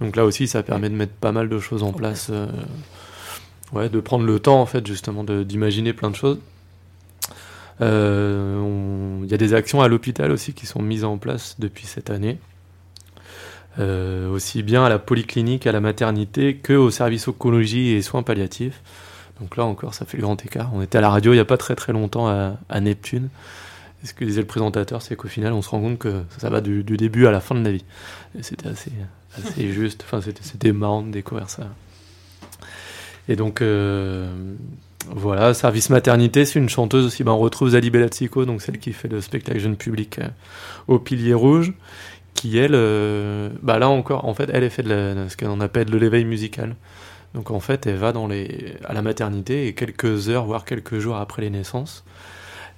Donc 0.00 0.16
là 0.16 0.24
aussi 0.24 0.46
ça 0.46 0.62
permet 0.62 0.88
de 0.90 0.94
mettre 0.94 1.12
pas 1.12 1.32
mal 1.32 1.48
de 1.48 1.58
choses 1.58 1.82
en 1.82 1.92
place 1.92 2.28
euh, 2.30 2.46
ouais 3.72 3.88
de 3.88 3.98
prendre 4.00 4.24
le 4.24 4.38
temps 4.38 4.60
en 4.60 4.66
fait 4.66 4.86
justement 4.86 5.24
de- 5.24 5.42
d'imaginer 5.42 5.92
plein 5.92 6.10
de 6.10 6.16
choses. 6.16 6.38
Euh, 7.80 9.18
il 9.24 9.28
y 9.28 9.34
a 9.34 9.36
des 9.36 9.54
actions 9.54 9.80
à 9.82 9.88
l'hôpital 9.88 10.30
aussi 10.30 10.52
qui 10.52 10.66
sont 10.66 10.80
mises 10.80 11.02
en 11.04 11.18
place 11.18 11.56
depuis 11.58 11.86
cette 11.86 12.10
année 12.10 12.38
euh, 13.78 14.30
aussi 14.30 14.62
bien 14.62 14.84
à 14.84 14.88
la 14.88 14.98
polyclinique, 14.98 15.66
à 15.66 15.72
la 15.72 15.80
maternité, 15.80 16.56
que 16.56 16.72
au 16.72 16.90
service 16.90 17.28
oncologie 17.28 17.90
et 17.90 18.02
soins 18.02 18.22
palliatifs. 18.22 18.80
Donc 19.40 19.56
là 19.56 19.64
encore, 19.64 19.94
ça 19.94 20.04
fait 20.04 20.16
le 20.16 20.22
grand 20.22 20.42
écart. 20.44 20.70
On 20.74 20.82
était 20.82 20.98
à 20.98 21.00
la 21.00 21.10
radio 21.10 21.32
il 21.32 21.36
n'y 21.36 21.40
a 21.40 21.44
pas 21.44 21.56
très 21.56 21.74
très 21.74 21.92
longtemps 21.92 22.28
à, 22.28 22.56
à 22.68 22.80
Neptune. 22.80 23.28
Et 24.02 24.06
ce 24.06 24.14
que 24.14 24.24
disait 24.24 24.42
le 24.42 24.46
présentateur, 24.46 25.00
c'est 25.02 25.16
qu'au 25.16 25.28
final, 25.28 25.54
on 25.54 25.62
se 25.62 25.70
rend 25.70 25.80
compte 25.80 25.98
que 25.98 26.22
ça 26.38 26.50
va 26.50 26.60
du, 26.60 26.84
du 26.84 26.96
début 26.98 27.26
à 27.26 27.30
la 27.30 27.40
fin 27.40 27.54
de 27.54 27.64
la 27.64 27.72
vie. 27.72 27.84
C'était 28.42 28.68
assez, 28.68 28.92
assez 29.36 29.72
juste. 29.72 30.04
Enfin, 30.06 30.20
c'était, 30.20 30.72
marrant 30.72 31.02
de 31.02 31.10
découvrir 31.10 31.48
ça. 31.48 31.68
Et 33.28 33.36
donc, 33.36 33.62
euh, 33.62 34.28
voilà, 35.08 35.54
service 35.54 35.88
maternité, 35.88 36.44
c'est 36.44 36.58
une 36.58 36.68
chanteuse 36.68 37.06
aussi. 37.06 37.24
Ben, 37.24 37.32
on 37.32 37.38
retrouve 37.38 37.70
Zali 37.70 37.88
Bellatsico, 37.88 38.44
donc 38.44 38.60
celle 38.60 38.78
qui 38.78 38.92
fait 38.92 39.08
le 39.08 39.22
spectacle 39.22 39.58
jeune 39.58 39.76
public 39.76 40.18
euh, 40.18 40.28
au 40.86 40.98
Pilier 40.98 41.34
Rouge 41.34 41.72
qui 42.34 42.58
elle, 42.58 42.74
euh, 42.74 43.48
bah 43.62 43.78
là 43.78 43.88
encore, 43.88 44.26
en 44.26 44.34
fait, 44.34 44.50
elle, 44.52 44.64
elle 44.64 44.70
fait 44.70 44.82
de, 44.82 45.26
ce 45.28 45.36
qu'on 45.36 45.60
appelle 45.60 45.86
de 45.86 45.96
l'éveil 45.96 46.24
musical. 46.24 46.76
Donc 47.34 47.50
en 47.50 47.60
fait, 47.60 47.86
elle 47.86 47.96
va 47.96 48.12
dans 48.12 48.26
les, 48.26 48.76
à 48.84 48.92
la 48.92 49.02
maternité 49.02 49.66
et 49.66 49.74
quelques 49.74 50.28
heures, 50.28 50.44
voire 50.44 50.64
quelques 50.64 50.98
jours 50.98 51.16
après 51.16 51.42
les 51.42 51.50
naissances, 51.50 52.04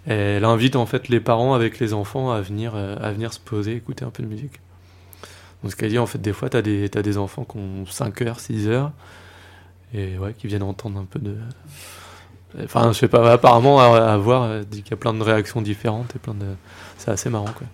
elle 0.07 0.45
invite 0.45 0.77
en 0.77 0.87
fait 0.87 1.09
les 1.09 1.21
parents 1.21 1.55
avec 1.55 1.81
les 1.81 1.93
enfants 1.93 2.31
à 2.31 2.41
venir, 2.41 2.73
euh, 2.75 2.97
à 3.01 3.11
venir 3.13 3.33
se 3.33 3.41
poser, 3.41 3.75
écouter 3.75 4.05
un 4.05 4.11
peu 4.11 4.23
de 4.23 4.29
musique. 4.29 4.61
Donc 5.63 5.73
ce 5.73 5.77
qu'elle 5.77 5.91
dit, 5.91 5.99
en 5.99 6.07
fait, 6.07 6.21
des 6.21 6.33
fois, 6.33 6.49
t'as 6.49 6.63
des, 6.63 6.89
t'as 6.89 7.03
des 7.03 7.19
enfants 7.19 7.45
qui 7.45 7.59
ont 7.59 7.87
5 7.87 8.23
heures, 8.23 8.41
6 8.41 8.69
heures, 8.69 8.93
et 9.93 10.17
ouais, 10.19 10.33
qui 10.35 10.47
viennent 10.47 10.63
entendre 10.63 11.01
un 11.01 11.05
peu 11.05 11.19
de... 11.19 11.37
Enfin, 12.63 12.93
je 12.93 12.99
sais 12.99 13.09
pas, 13.09 13.33
apparemment, 13.33 13.81
à, 13.81 14.17
voir, 14.17 14.65
dit 14.65 14.83
qu'il 14.83 14.93
y 14.93 14.95
a 14.95 14.97
plein 14.97 15.13
de 15.13 15.23
réactions 15.23 15.61
différentes 15.61 16.15
et 16.15 16.19
plein 16.19 16.35
de... 16.35 16.47
C'est 16.99 17.11
assez 17.11 17.29
marrant, 17.29 17.53
quoi 17.57 17.67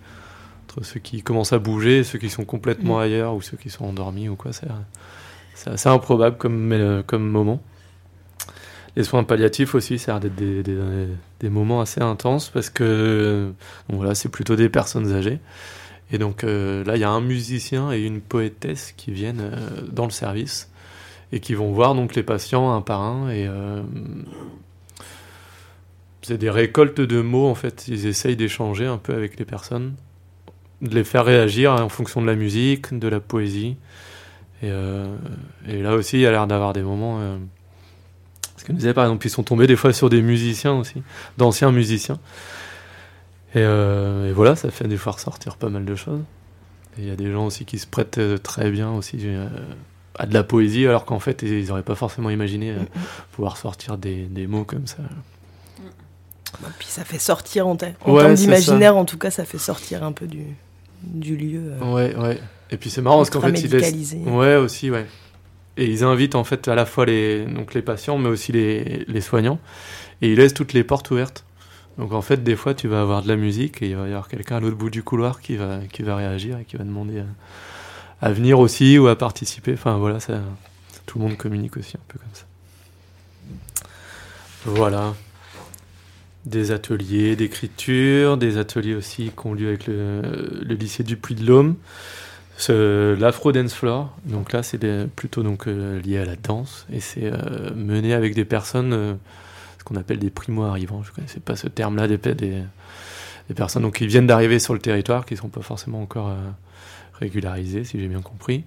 entre 0.76 0.85
ceux 0.85 1.00
qui 1.00 1.22
commencent 1.22 1.52
à 1.52 1.58
bouger 1.58 2.04
ceux 2.04 2.18
qui 2.18 2.30
sont 2.30 2.44
complètement 2.44 2.98
Mm. 2.98 3.02
ailleurs 3.02 3.35
ou 3.35 3.42
ceux 3.42 3.56
qui 3.56 3.70
sont 3.70 3.85
endormis 3.85 4.28
ou 4.28 4.37
quoi. 4.37 4.52
C'est 4.52 5.70
assez 5.70 5.88
improbable 5.88 6.37
comme, 6.38 6.72
euh, 6.72 7.02
comme 7.02 7.28
moment. 7.28 7.62
Les 8.96 9.04
soins 9.04 9.24
palliatifs 9.24 9.74
aussi, 9.74 9.98
ça 9.98 10.16
a 10.16 10.20
l'air 10.20 10.20
d'être 10.20 10.35
des, 10.35 10.62
des, 10.62 10.78
des 11.40 11.48
moments 11.48 11.80
assez 11.80 12.00
intenses 12.00 12.50
parce 12.50 12.68
que 12.68 13.52
donc 13.88 13.98
voilà, 13.98 14.14
c'est 14.14 14.28
plutôt 14.28 14.56
des 14.56 14.68
personnes 14.68 15.12
âgées. 15.12 15.40
Et 16.11 16.18
donc 16.18 16.44
euh, 16.44 16.85
là, 16.85 16.96
il 16.96 17.00
y 17.00 17.04
a 17.04 17.11
un 17.11 17.22
musicien 17.22 17.90
et 17.92 18.02
une 18.02 18.20
poétesse 18.20 18.92
qui 18.96 19.12
viennent 19.12 19.40
euh, 19.40 19.82
dans 19.90 20.04
le 20.04 20.11
service 20.11 20.70
et 21.32 21.40
qui 21.40 21.54
vont 21.54 21.72
voir 21.72 21.94
donc 21.94 22.14
les 22.14 22.22
patients 22.22 22.72
un 22.74 22.82
par 22.82 23.00
un 23.00 23.30
et 23.30 23.46
euh, 23.46 23.82
c'est 26.20 26.37
des 26.37 26.50
récoltes 26.50 27.00
de 27.00 27.20
mots 27.22 27.48
en 27.48 27.54
fait. 27.54 27.88
Ils 27.88 28.06
essayent 28.06 28.37
d'échanger 28.37 28.87
un 28.87 28.98
peu 28.98 29.14
avec 29.14 29.38
les 29.38 29.46
personnes 29.46 29.94
de 30.82 30.94
les 30.94 31.04
faire 31.04 31.24
réagir 31.24 31.72
en 31.72 31.88
fonction 31.88 32.20
de 32.20 32.26
la 32.26 32.34
musique, 32.34 32.96
de 32.98 33.08
la 33.08 33.20
poésie. 33.20 33.76
Et, 34.62 34.68
euh, 34.70 35.06
et 35.66 35.80
là 35.82 35.94
aussi, 35.94 36.18
il 36.18 36.20
y 36.20 36.26
a 36.26 36.30
l'air 36.30 36.46
d'avoir 36.46 36.72
des 36.74 36.82
moments. 36.82 37.18
euh, 37.20 37.38
Ce 38.56 38.64
que 38.64 38.72
nous 38.72 38.78
disait 38.78 38.94
par 38.94 39.04
exemple, 39.04 39.26
ils 39.26 39.30
sont 39.30 39.42
tombés 39.42 39.66
des 39.66 39.76
fois 39.76 39.92
sur 39.92 40.10
des 40.10 40.22
musiciens 40.22 40.74
aussi, 40.74 41.02
d'anciens 41.38 41.72
musiciens. 41.72 42.18
Et, 43.54 43.58
euh, 43.58 44.28
et 44.30 44.32
voilà, 44.32 44.54
ça 44.56 44.70
fait 44.70 44.88
des 44.88 44.96
fois 44.96 45.12
ressortir 45.12 45.56
pas 45.56 45.68
mal 45.68 45.84
de 45.84 45.94
choses. 45.94 46.20
Et 46.98 47.02
il 47.02 47.08
y 47.08 47.10
a 47.10 47.16
des 47.16 47.30
gens 47.32 47.46
aussi 47.46 47.64
qui 47.64 47.78
se 47.78 47.86
prêtent 47.86 48.18
euh, 48.18 48.38
très 48.38 48.70
bien 48.70 48.90
aussi 48.92 49.18
à 50.18 50.26
de 50.26 50.34
la 50.34 50.42
poésie, 50.44 50.86
alors 50.86 51.06
qu'en 51.06 51.20
fait, 51.20 51.42
ils 51.42 51.68
n'auraient 51.68 51.82
pas 51.82 51.94
forcément 51.94 52.28
imaginé 52.28 52.74
pouvoir 53.32 53.56
sortir 53.56 53.96
des, 53.96 54.24
des 54.26 54.46
mots 54.46 54.64
comme 54.64 54.86
ça. 54.86 54.98
Et 56.60 56.66
puis 56.78 56.86
ça 56.88 57.02
fait 57.04 57.18
sortir 57.18 57.66
en, 57.66 57.72
en 58.04 58.12
Ouais, 58.12 58.22
termes 58.22 58.34
d'imaginaire, 58.34 58.96
en 58.96 59.06
tout 59.06 59.16
cas, 59.18 59.30
ça 59.30 59.44
fait 59.46 59.58
sortir 59.58 60.04
un 60.04 60.12
peu 60.12 60.26
du, 60.26 60.44
du 61.02 61.36
lieu. 61.36 61.72
euh, 61.80 61.92
Ouais, 61.92 62.16
ouais. 62.16 62.40
Et 62.70 62.76
puis 62.76 62.90
c'est 62.90 63.02
marrant 63.02 63.18
parce 63.18 63.30
qu'en 63.30 63.40
fait, 63.40 63.60
ils 63.60 63.70
laissent... 63.70 64.14
Ouais, 64.26 64.56
aussi, 64.56 64.90
ouais. 64.90 65.06
Et 65.76 65.86
ils 65.86 66.04
invitent 66.04 66.34
en 66.34 66.44
fait 66.44 66.68
à 66.68 66.74
la 66.74 66.84
fois 66.86 67.06
les, 67.06 67.44
donc 67.44 67.74
les 67.74 67.82
patients, 67.82 68.18
mais 68.18 68.28
aussi 68.28 68.52
les, 68.52 69.04
les 69.08 69.20
soignants. 69.20 69.58
Et 70.20 70.30
ils 70.32 70.36
laissent 70.38 70.54
toutes 70.54 70.72
les 70.72 70.84
portes 70.84 71.10
ouvertes. 71.10 71.44
Donc 71.98 72.12
en 72.12 72.22
fait, 72.22 72.42
des 72.42 72.56
fois, 72.56 72.72
tu 72.74 72.88
vas 72.88 73.00
avoir 73.02 73.22
de 73.22 73.28
la 73.28 73.36
musique 73.36 73.82
et 73.82 73.90
il 73.90 73.96
va 73.96 74.04
y 74.04 74.10
avoir 74.10 74.28
quelqu'un 74.28 74.56
à 74.56 74.60
l'autre 74.60 74.76
bout 74.76 74.90
du 74.90 75.02
couloir 75.02 75.40
qui 75.40 75.56
va, 75.56 75.80
qui 75.92 76.02
va 76.02 76.16
réagir 76.16 76.58
et 76.58 76.64
qui 76.64 76.76
va 76.76 76.84
demander 76.84 77.20
à, 77.20 77.24
à 78.26 78.32
venir 78.32 78.58
aussi 78.58 78.98
ou 78.98 79.08
à 79.08 79.16
participer. 79.16 79.74
Enfin 79.74 79.96
voilà, 79.98 80.20
ça, 80.20 80.40
tout 81.06 81.18
le 81.18 81.24
monde 81.26 81.36
communique 81.36 81.76
aussi 81.76 81.96
un 81.96 82.04
peu 82.08 82.18
comme 82.18 82.28
ça. 82.34 82.44
Voilà. 84.64 85.14
Des 86.44 86.72
ateliers 86.72 87.37
d'écriture, 87.37 88.37
des 88.37 88.59
ateliers 88.59 88.94
aussi 88.94 89.31
qui 89.31 89.46
ont 89.46 89.55
lieu 89.55 89.68
avec 89.68 89.87
le, 89.87 90.61
lycée 90.68 91.05
du 91.05 91.16
Puy 91.16 91.35
de 91.35 91.46
L'Homme. 91.46 91.76
L'Afro 92.68 93.52
Dance 93.52 93.74
Floor, 93.74 94.16
donc 94.24 94.52
là 94.52 94.62
c'est 94.62 94.78
plutôt 95.16 95.42
donc 95.42 95.66
euh, 95.66 96.00
lié 96.00 96.18
à 96.18 96.24
la 96.24 96.37
danse 96.37 96.87
et 96.92 97.00
c'est 97.00 97.24
euh, 97.24 97.74
mené 97.74 98.14
avec 98.14 98.35
des 98.35 98.44
personnes, 98.44 98.92
euh, 98.92 99.14
ce 99.78 99.85
qu'on 99.85 99.96
appelle 99.96 100.18
des 100.18 100.31
primo 100.31 100.62
arrivants. 100.62 101.02
Je 101.02 101.11
connaissais 101.12 101.40
pas 101.40 101.57
ce 101.57 101.66
terme-là, 101.66 102.07
des, 102.07 102.18
personnes 103.57 103.83
donc 103.83 103.96
qui 103.96 104.07
viennent 104.07 104.26
d'arriver 104.26 104.59
sur 104.59 104.74
le 104.74 104.81
territoire, 104.81 105.26
qui 105.26 105.37
sont 105.37 105.48
pas 105.48 105.62
forcément 105.62 106.00
encore 106.00 106.37
régularisées, 107.18 107.85
si 107.85 108.00
j'ai 108.00 108.09
bien 108.09 108.22
compris. 108.22 108.64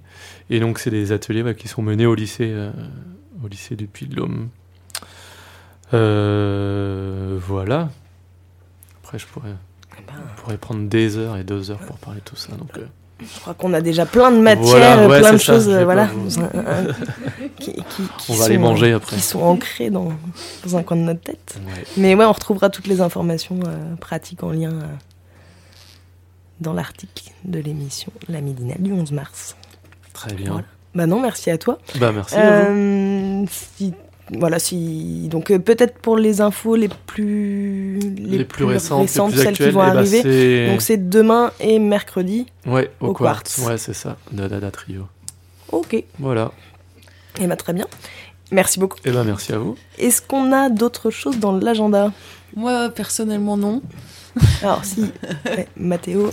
Et 0.49 0.59
donc 0.59 0.79
c'est 0.79 0.91
des 0.91 1.11
ateliers 1.11 1.43
ouais, 1.43 1.55
qui 1.55 1.67
sont 1.67 1.81
menés 1.81 2.05
au 2.05 2.15
lycée, 2.15 2.53
au 3.43 3.47
lycée 3.47 3.75
du 3.75 3.87
Puy 3.87 4.07
de 4.07 4.15
L'Homme. 4.15 4.49
Euh, 5.93 7.37
voilà. 7.45 7.89
Après 9.03 9.19
je 9.19 9.25
pourrais, 9.27 9.49
Eh 9.97 10.01
ben, 10.07 10.13
on 10.17 10.41
pourrait 10.41 10.57
prendre 10.57 10.87
des 10.87 11.17
heures 11.17 11.37
et 11.37 11.43
deux 11.43 11.71
heures 11.71 11.79
pour 11.79 11.97
parler 11.97 12.19
de 12.19 12.25
tout 12.25 12.35
ça. 12.35 12.53
Donc 12.53 12.77
euh, 12.77 12.85
je 13.21 13.39
crois 13.39 13.53
qu'on 13.53 13.73
a 13.73 13.81
déjà 13.81 14.05
plein 14.05 14.31
de 14.31 14.37
matières, 14.39 14.65
Voilà, 14.97 15.07
ouais, 15.07 15.19
plein 15.19 15.33
de 15.33 15.37
ça, 15.37 15.53
choses, 15.53 15.69
voilà, 15.69 16.05
vous- 16.13 16.29
qui, 17.59 17.73
qui- 17.73 17.81
qui 18.17 18.31
on 18.31 18.35
va 18.35 18.49
les 18.49 18.55
sont, 18.55 18.61
manger 18.61 18.91
euh, 18.91 18.97
après. 18.97 19.15
qui 19.15 19.21
sont 19.21 19.41
ancrées 19.41 19.89
dans, 19.89 20.11
dans 20.65 20.77
un 20.77 20.83
coin 20.83 20.97
de 20.97 21.03
notre 21.03 21.21
tête. 21.21 21.59
Ouais. 21.65 21.83
Mais 21.97 22.15
ouais, 22.15 22.25
on 22.25 22.31
retrouvera 22.33 22.69
toutes 22.69 22.87
les 22.87 22.99
informations 23.01 23.59
euh, 23.67 23.95
pratiques 23.95 24.43
en 24.43 24.51
lien 24.51 24.71
euh, 24.73 24.85
dans 26.59 26.73
l'article 26.73 27.31
de 27.45 27.59
l'émission 27.59 28.11
La 28.27 28.41
Midinale 28.41 28.81
du 28.81 28.91
11 28.91 29.11
mars. 29.11 29.55
Très 30.13 30.33
bien. 30.33 30.51
Voilà. 30.51 30.67
Bah 30.93 31.05
non, 31.05 31.19
merci 31.21 31.49
à 31.51 31.57
toi. 31.57 31.77
Bah 31.99 32.11
merci 32.13 32.35
à 32.35 32.69
vous. 32.71 33.45
Si, 33.49 33.93
voilà, 34.31 34.57
si 34.59 35.27
donc 35.29 35.51
euh, 35.51 35.59
peut-être 35.59 35.99
pour 35.99 36.17
les 36.17 36.41
infos 36.41 36.75
les 36.75 36.87
plus 36.87 37.99
Les, 38.17 38.43
plus 38.43 38.65
récentes, 38.65 39.01
les 39.01 39.05
plus 39.07 39.37
celles 39.37 39.47
actuelles, 39.49 39.69
qui 39.69 39.73
vont 39.75 39.83
eh 39.83 39.91
ben, 39.91 39.97
arriver. 39.97 40.67
donc 40.71 40.81
c'est 40.81 41.09
demain 41.09 41.51
et 41.59 41.77
mercredi. 41.79 42.47
ouais, 42.65 42.91
au, 43.01 43.07
au 43.07 43.13
quartz. 43.13 43.55
Quartz. 43.57 43.67
Ouais, 43.69 43.77
c'est 43.77 43.93
ça. 43.93 44.17
Dada 44.31 44.71
Trio. 44.71 45.03
Ok, 45.71 45.93
et 45.93 46.05
Voilà. 46.19 46.51
bah 47.39 47.55
très 47.55 47.73
bien. 47.73 47.85
Merci 48.51 48.79
beaucoup. 48.79 48.97
Et 49.05 49.11
ben 49.11 49.23
merci 49.23 49.53
à 49.53 49.57
vous. 49.57 49.75
Est-ce 49.99 50.21
qu'on 50.21 50.51
a 50.51 50.69
d'autres 50.69 51.09
choses 51.11 51.39
dans 51.39 51.51
l'agenda? 51.51 52.11
Moi, 52.55 52.89
personnellement, 52.89 53.57
non. 53.57 53.81
Alors 54.61 54.85
si, 54.85 55.01
ouais, 55.45 55.67
Mathéo, 55.77 56.31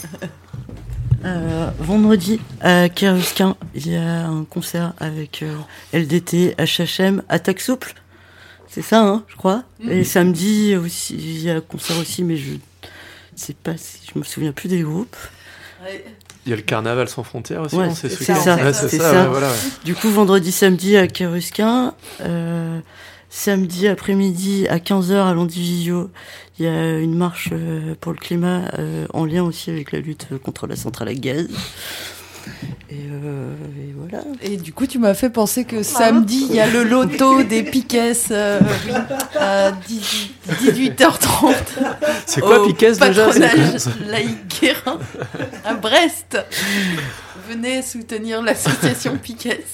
Euh, 1.24 1.70
vendredi 1.78 2.40
à 2.60 2.88
Kerusquin, 2.88 3.56
il 3.74 3.88
y 3.92 3.96
a 3.96 4.26
un 4.26 4.44
concert 4.44 4.92
avec 4.98 5.42
euh, 5.42 5.54
LDT, 5.92 6.56
HHM, 6.58 7.22
Attaque 7.28 7.60
Souple. 7.60 7.94
C'est 8.68 8.82
ça, 8.82 9.02
hein, 9.02 9.22
je 9.28 9.36
crois. 9.36 9.62
Et 9.88 10.02
samedi 10.02 10.74
aussi, 10.76 11.14
il 11.14 11.42
y 11.42 11.50
a 11.50 11.56
un 11.56 11.60
concert 11.60 11.98
aussi, 11.98 12.24
mais 12.24 12.36
je 12.36 12.52
sais 13.36 13.52
pas 13.54 13.76
si 13.76 14.00
je 14.12 14.18
me 14.18 14.24
souviens 14.24 14.52
plus 14.52 14.68
des 14.68 14.80
groupes. 14.80 15.16
Il 16.46 16.50
y 16.50 16.52
a 16.52 16.56
le 16.56 16.62
carnaval 16.62 17.08
sans 17.08 17.22
frontières 17.22 17.60
aussi, 17.62 17.76
Ouais, 17.76 17.90
c'est 17.94 18.08
c'est 18.08 18.16
ce 18.16 18.24
ça, 18.24 18.56
Ouais, 18.56 18.72
ça, 18.72 18.88
ça. 18.88 19.22
ouais, 19.22 19.28
voilà. 19.28 19.48
ouais. 19.48 19.56
Du 19.84 19.94
coup, 19.94 20.08
vendredi, 20.10 20.50
samedi 20.50 20.96
à 20.96 21.06
Kerusquin. 21.06 21.94
Euh, 22.22 22.80
samedi 23.32 23.88
après-midi 23.88 24.68
à 24.68 24.76
15h 24.76 25.14
à 25.14 25.32
Landivisio, 25.32 26.10
il 26.58 26.66
y 26.66 26.68
a 26.68 26.98
une 26.98 27.16
marche 27.16 27.48
euh, 27.52 27.94
pour 27.98 28.12
le 28.12 28.18
climat 28.18 28.70
euh, 28.78 29.06
en 29.14 29.24
lien 29.24 29.42
aussi 29.42 29.70
avec 29.70 29.90
la 29.90 30.00
lutte 30.00 30.28
contre 30.44 30.66
la 30.66 30.76
centrale 30.76 31.08
à 31.08 31.14
gaz. 31.14 31.48
Et, 32.90 32.94
euh, 33.10 33.54
et 33.78 33.94
voilà. 33.96 34.22
Et 34.42 34.58
du 34.58 34.74
coup, 34.74 34.86
tu 34.86 34.98
m'as 34.98 35.14
fait 35.14 35.30
penser 35.30 35.64
que 35.64 35.82
samedi, 35.82 36.46
il 36.50 36.54
y 36.54 36.60
a 36.60 36.66
le 36.66 36.84
loto 36.84 37.42
des 37.44 37.62
Piquets 37.62 38.12
euh, 38.30 38.60
à 39.40 39.72
18 39.72 40.34
18h30 40.60 41.54
C'est 42.26 42.42
quoi 42.42 42.60
au 42.60 42.66
Piquet 42.66 42.92
déjà 42.92 43.30
laïque 44.06 44.60
Guérin 44.60 44.98
à 45.64 45.72
Brest. 45.72 46.36
Venez 47.48 47.80
soutenir 47.80 48.42
l'association 48.42 49.16
Piquet. 49.16 49.64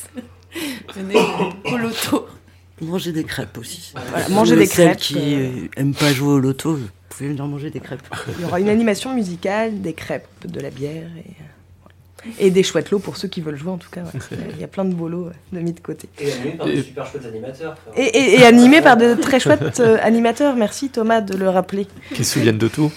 Venez 0.95 1.17
au 1.65 1.77
loto. 1.77 2.29
Manger 2.81 3.13
des 3.13 3.25
crêpes 3.25 3.59
aussi. 3.59 3.93
Voilà, 3.95 4.29
manger 4.29 4.57
des 4.57 4.67
celles 4.67 4.97
crêpes, 4.97 5.01
qui 5.01 5.35
euh. 5.35 5.49
euh, 5.49 5.69
aiment 5.77 5.95
pas 5.95 6.13
jouer 6.13 6.35
au 6.35 6.39
loto, 6.39 6.75
vous 6.75 6.89
pouvez 7.09 7.29
venir 7.29 7.47
manger 7.47 7.71
des 7.71 7.81
crêpes. 7.81 8.03
il 8.37 8.43
y 8.43 8.45
aura 8.45 8.61
une 8.61 8.69
animation 8.69 9.15
musicale, 9.15 9.81
des 9.81 9.95
crêpes, 9.95 10.29
de 10.47 10.61
la 10.61 10.71
bière 10.71 11.11
et, 11.17 11.31
euh, 11.31 11.45
et 12.39 12.51
des 12.51 12.63
chouettes 12.63 12.91
lots 12.91 12.99
pour 12.99 13.17
ceux 13.17 13.29
qui 13.29 13.41
veulent 13.41 13.57
jouer 13.57 13.71
en 13.71 13.77
tout 13.79 13.91
cas. 13.91 14.03
ouais. 14.03 14.21
Il 14.55 14.61
y 14.61 14.65
a 14.65 14.69
plein 14.69 14.85
de 14.85 14.95
bolos 14.95 15.27
euh, 15.27 15.57
de 15.57 15.61
mis 15.61 15.73
de 15.73 15.81
côté. 15.81 16.09
Et 16.21 16.33
animé 16.33 16.51
par 16.57 16.67
des 16.67 16.83
super 16.83 17.07
chouettes 17.07 17.27
animateurs. 17.27 17.77
Et, 17.97 18.03
et- 18.05 18.41
et 18.41 18.45
animé 18.45 18.81
par 18.83 18.97
de 18.97 19.15
très 19.15 19.41
chouettes 19.41 19.81
euh, 19.81 19.99
animateurs. 20.03 20.57
Merci 20.57 20.89
Thomas 20.91 21.21
de 21.21 21.37
le 21.37 21.49
rappeler. 21.49 21.87
Qui 22.15 22.25
se 22.25 22.35
souviennent 22.35 22.59
de 22.59 22.69
tout. 22.69 22.91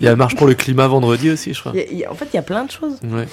Il 0.00 0.04
y 0.04 0.08
a 0.08 0.10
la 0.10 0.16
marche 0.16 0.34
pour 0.34 0.46
le 0.48 0.54
climat 0.54 0.88
vendredi 0.88 1.30
aussi, 1.30 1.54
je 1.54 1.60
crois. 1.60 1.72
Il 1.74 1.78
y 1.78 1.82
a- 1.82 1.86
il 1.92 1.98
y 1.98 2.04
a- 2.04 2.10
en 2.10 2.14
fait, 2.14 2.26
il 2.32 2.36
y 2.36 2.38
a 2.38 2.42
plein 2.42 2.64
de 2.64 2.70
choses. 2.70 2.96
Ouais, 3.04 3.26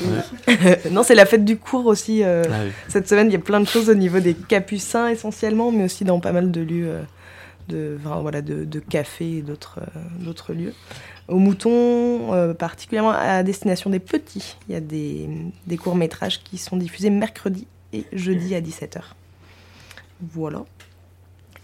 ouais. 0.48 0.80
non, 0.92 1.02
c'est 1.04 1.16
la 1.16 1.26
fête 1.26 1.44
du 1.44 1.58
cours 1.58 1.88
aussi. 1.88 2.24
euh, 2.24 2.44
Ah 2.48 2.58
oui. 2.66 2.72
Cette 2.88 3.10
semaine, 3.10 3.28
il 3.28 3.34
y 3.34 3.38
a 3.38 3.40
plein 3.40 3.60
de 3.60 3.68
choses 3.68 3.90
au 3.90 3.96
niveau 3.96 4.20
des 4.20 4.34
capucins 4.36 5.08
essentiellement, 5.08 5.72
mais 5.72 5.86
aussi 5.86 6.04
dans 6.06 6.20
pas 6.20 6.32
mal 6.32 6.52
de 6.52 6.62
lieux 6.62 6.88
euh, 6.88 7.02
de, 7.68 7.98
voilà, 8.04 8.42
de, 8.42 8.64
de 8.66 8.80
cafés 8.80 9.38
et 9.38 9.42
d'autres 9.42 9.80
euh, 9.98 10.54
lieux. 10.54 10.74
Au 11.28 11.38
Mouton, 11.40 12.34
euh, 12.34 12.54
particulièrement 12.54 13.12
à 13.12 13.42
destination 13.44 13.90
des 13.90 14.00
petits, 14.00 14.56
il 14.70 14.74
y 14.74 14.76
a 14.76 14.80
des, 14.80 15.28
courts-métrages 15.78 16.44
qui 16.44 16.58
sont 16.58 16.78
diffusés 16.78 17.10
mercredi 17.10 17.66
et 17.94 18.06
jeudi 18.14 18.54
à 18.54 18.62
17h. 18.62 19.00
Voilà. 20.22 20.66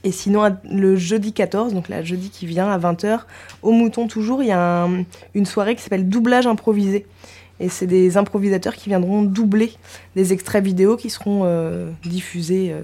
Et 0.03 0.11
sinon, 0.11 0.57
le 0.69 0.95
jeudi 0.95 1.31
14, 1.31 1.73
donc 1.75 1.87
la 1.87 2.01
jeudi 2.01 2.31
qui 2.31 2.47
vient 2.47 2.71
à 2.71 2.79
20h, 2.79 3.21
au 3.61 3.71
Mouton 3.71 4.07
toujours, 4.07 4.41
il 4.41 4.47
y 4.47 4.51
a 4.51 4.83
un- 4.85 5.03
une 5.35 5.45
soirée 5.45 5.75
qui 5.75 5.83
s'appelle 5.83 6.09
Doublage 6.09 6.47
improvisé. 6.47 7.05
Et 7.59 7.69
c'est 7.69 7.85
des 7.85 8.17
improvisateurs 8.17 8.75
qui 8.75 8.89
viendront 8.89 9.21
doubler 9.21 9.73
des 10.15 10.33
extraits 10.33 10.63
vidéo 10.63 10.97
qui 10.97 11.11
seront 11.11 11.41
euh, 11.45 11.91
diffusés 12.03 12.71
euh, 12.71 12.81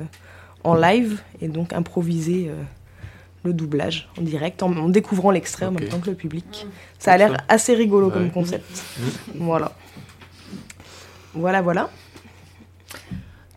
en 0.64 0.76
live 0.76 1.20
et 1.42 1.48
donc 1.48 1.74
improviser 1.74 2.50
euh, 2.50 2.54
le 3.44 3.54
doublage 3.54 4.10
en 4.20 4.22
direct 4.22 4.62
en, 4.64 4.76
en 4.76 4.90
découvrant 4.90 5.32
l'extrait 5.32 5.66
en 5.66 5.72
même 5.72 5.88
temps 5.88 6.00
que 6.00 6.10
le 6.10 6.16
public. 6.16 6.68
Ça 7.00 7.14
a 7.14 7.18
l'air 7.18 7.38
assez 7.48 7.74
rigolo 7.76 8.08
Ouais. 8.08 8.14
comme 8.14 8.32
concept. 8.32 8.84
Voilà. 9.36 9.72
Voilà, 11.34 11.62
voilà. 11.62 11.90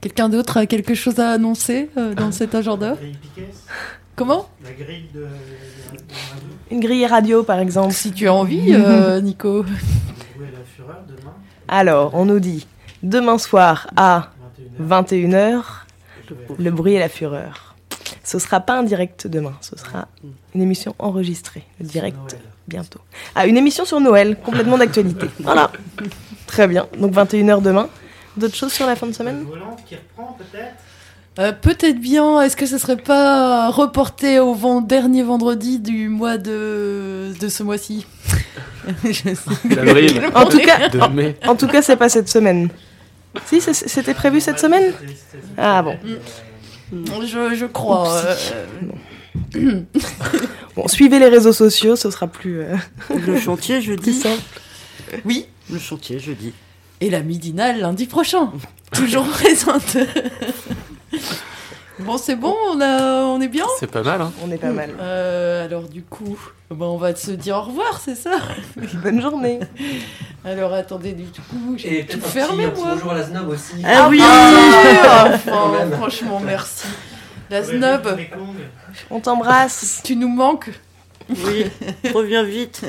Quelqu'un 0.00 0.28
d'autre 0.28 0.56
a 0.56 0.66
quelque 0.66 0.94
chose 0.94 1.18
à 1.18 1.30
annoncer 1.30 1.90
euh, 1.96 2.14
dans 2.14 2.32
cet 2.32 2.54
agenda 2.54 2.90
La 2.90 2.94
grille 2.96 3.16
Piquet, 3.20 3.48
Comment 4.16 4.48
la 4.64 4.72
grille 4.72 5.06
de, 5.14 5.20
de- 5.20 5.24
de- 5.24 5.26
de 5.26 6.02
radio, 6.32 6.48
Une 6.70 6.80
grille 6.80 7.06
radio 7.06 7.42
par 7.42 7.58
exemple. 7.58 7.92
Si 7.94 8.12
tu 8.12 8.28
as 8.28 8.34
envie, 8.34 8.74
euh, 8.74 9.20
Nico. 9.22 9.62
la 9.62 9.68
fureur 10.74 11.02
demain, 11.08 11.34
Alors, 11.68 12.14
on 12.14 12.24
nous 12.26 12.38
dit 12.40 12.66
demain 13.02 13.38
soir 13.38 13.88
à 13.96 14.30
21h. 14.80 15.04
21h, 15.10 15.62
le 16.58 16.70
bruit 16.70 16.94
et 16.94 16.98
la 16.98 17.08
fureur. 17.08 17.69
Ce 18.30 18.38
sera 18.38 18.60
pas 18.60 18.78
un 18.78 18.82
direct 18.84 19.26
demain, 19.26 19.54
ce 19.60 19.76
sera 19.76 20.06
une 20.54 20.62
émission 20.62 20.94
enregistrée. 21.00 21.64
Le 21.80 21.86
direct 21.86 22.36
bientôt. 22.68 23.00
Ah, 23.34 23.46
une 23.46 23.56
émission 23.56 23.84
sur 23.84 23.98
Noël, 24.00 24.36
complètement 24.44 24.78
d'actualité. 24.78 25.26
Voilà. 25.40 25.72
Très 26.46 26.68
bien. 26.68 26.86
Donc 26.98 27.12
21h 27.12 27.60
demain. 27.62 27.88
D'autres 28.36 28.54
choses 28.54 28.72
sur 28.72 28.86
la 28.86 28.94
fin 28.94 29.08
de 29.08 29.12
semaine 29.12 29.42
volante 29.42 29.80
qui 29.84 29.96
reprend 29.96 30.36
peut-être 30.38 30.74
Euh, 31.40 31.52
Peut-être 31.52 31.98
bien, 32.00 32.40
est-ce 32.42 32.56
que 32.56 32.66
ce 32.66 32.78
serait 32.78 32.96
pas 32.96 33.68
reporté 33.70 34.38
au 34.38 34.54
vent- 34.54 34.80
dernier 34.80 35.22
vendredi 35.24 35.80
du 35.80 36.08
mois 36.08 36.38
de, 36.38 37.32
de 37.40 37.48
ce 37.48 37.62
mois-ci 37.64 38.06
En 40.34 40.44
tout 40.46 40.58
cas, 40.58 41.08
mai. 41.08 41.36
en 41.46 41.56
tout 41.56 41.66
cas, 41.66 41.82
c'est 41.82 41.96
pas 41.96 42.08
cette 42.08 42.28
semaine. 42.28 42.68
Si, 43.46 43.60
c'était 43.60 44.14
prévu 44.14 44.40
cette 44.40 44.58
semaine 44.60 44.92
Ah 45.56 45.82
bon. 45.82 45.96
Je, 46.92 47.54
je 47.54 47.66
crois. 47.66 48.12
euh, 49.56 49.80
Bon, 50.76 50.88
suivez 50.88 51.18
les 51.18 51.28
réseaux 51.28 51.52
sociaux, 51.52 51.96
ce 51.96 52.10
sera 52.10 52.26
plus, 52.26 52.60
euh, 52.60 52.76
Le 53.26 53.38
chantier 53.38 53.80
jeudi. 53.80 54.12
simple. 54.14 54.42
oui. 55.24 55.46
Le 55.70 55.78
chantier 55.78 56.18
jeudi. 56.18 56.52
Et 57.00 57.10
la 57.10 57.20
midinale 57.22 57.80
lundi 57.80 58.06
prochain. 58.06 58.52
Toujours 58.92 59.26
présente. 59.28 59.96
bon, 62.00 62.18
c'est 62.18 62.36
bon, 62.36 62.54
on, 62.72 62.80
a, 62.80 63.22
on 63.24 63.40
est 63.40 63.48
bien 63.48 63.64
C'est 63.78 63.90
pas 63.90 64.02
mal, 64.02 64.20
hein. 64.20 64.32
On 64.44 64.50
est 64.50 64.58
pas 64.58 64.70
mal. 64.70 64.90
Euh, 65.00 65.64
Alors, 65.64 65.82
du 65.88 66.02
coup, 66.02 66.38
ben, 66.70 66.86
on 66.86 66.96
va 66.96 67.14
se 67.14 67.30
dire 67.30 67.56
au 67.56 67.62
revoir, 67.62 68.00
c'est 68.04 68.14
ça? 68.14 68.32
Bonne 69.02 69.20
journée. 69.20 69.60
Alors, 70.44 70.72
attendez, 70.72 71.12
du 71.12 71.24
coup, 71.40 71.74
j'ai 71.76 72.00
Et 72.00 72.06
tout 72.06 72.20
fermé, 72.20 72.66
petit- 72.68 72.80
moi. 72.82 72.94
bonjour 72.94 73.12
à 73.12 73.14
la 73.14 73.24
snob 73.26 73.48
aussi. 73.48 73.74
Ah 73.84 74.08
oui 74.08 74.20
Ah, 74.22 75.30
enfin, 75.34 75.72
même. 75.78 75.92
franchement, 75.92 76.40
merci. 76.44 76.86
La 77.50 77.62
snob. 77.64 78.16
On 79.10 79.20
t'embrasse. 79.20 80.00
tu 80.04 80.16
nous 80.16 80.28
manques. 80.28 80.70
Oui, 81.28 81.64
reviens 82.14 82.42
vite. 82.44 82.82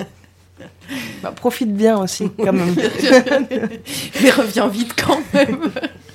Bah, 1.24 1.32
profite 1.36 1.74
bien 1.76 1.97
aussi, 1.97 2.30
quand 2.38 2.54
même. 2.54 2.76
Mais 4.21 4.30
reviens 4.32 4.67
vite 4.67 4.93
quand 5.04 5.19
même. 5.34 5.71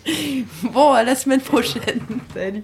Bon, 0.73 0.93
à 0.93 1.03
la 1.03 1.15
semaine 1.15 1.41
prochaine. 1.41 2.01
Salut. 2.35 2.63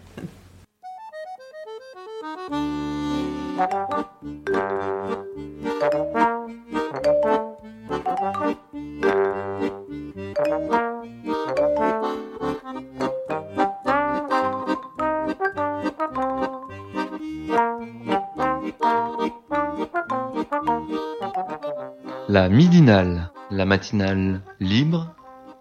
La 22.28 22.48
midinale, 22.48 23.30
la 23.50 23.66
matinale 23.66 24.40
libre, 24.60 25.14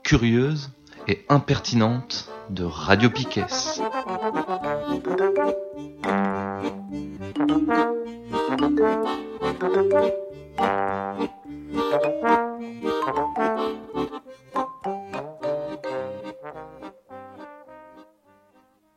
curieuse 0.04 0.72
impertinente 1.30 2.26
de 2.50 2.63
Radio 2.65 3.10
Piquet. 3.12 3.47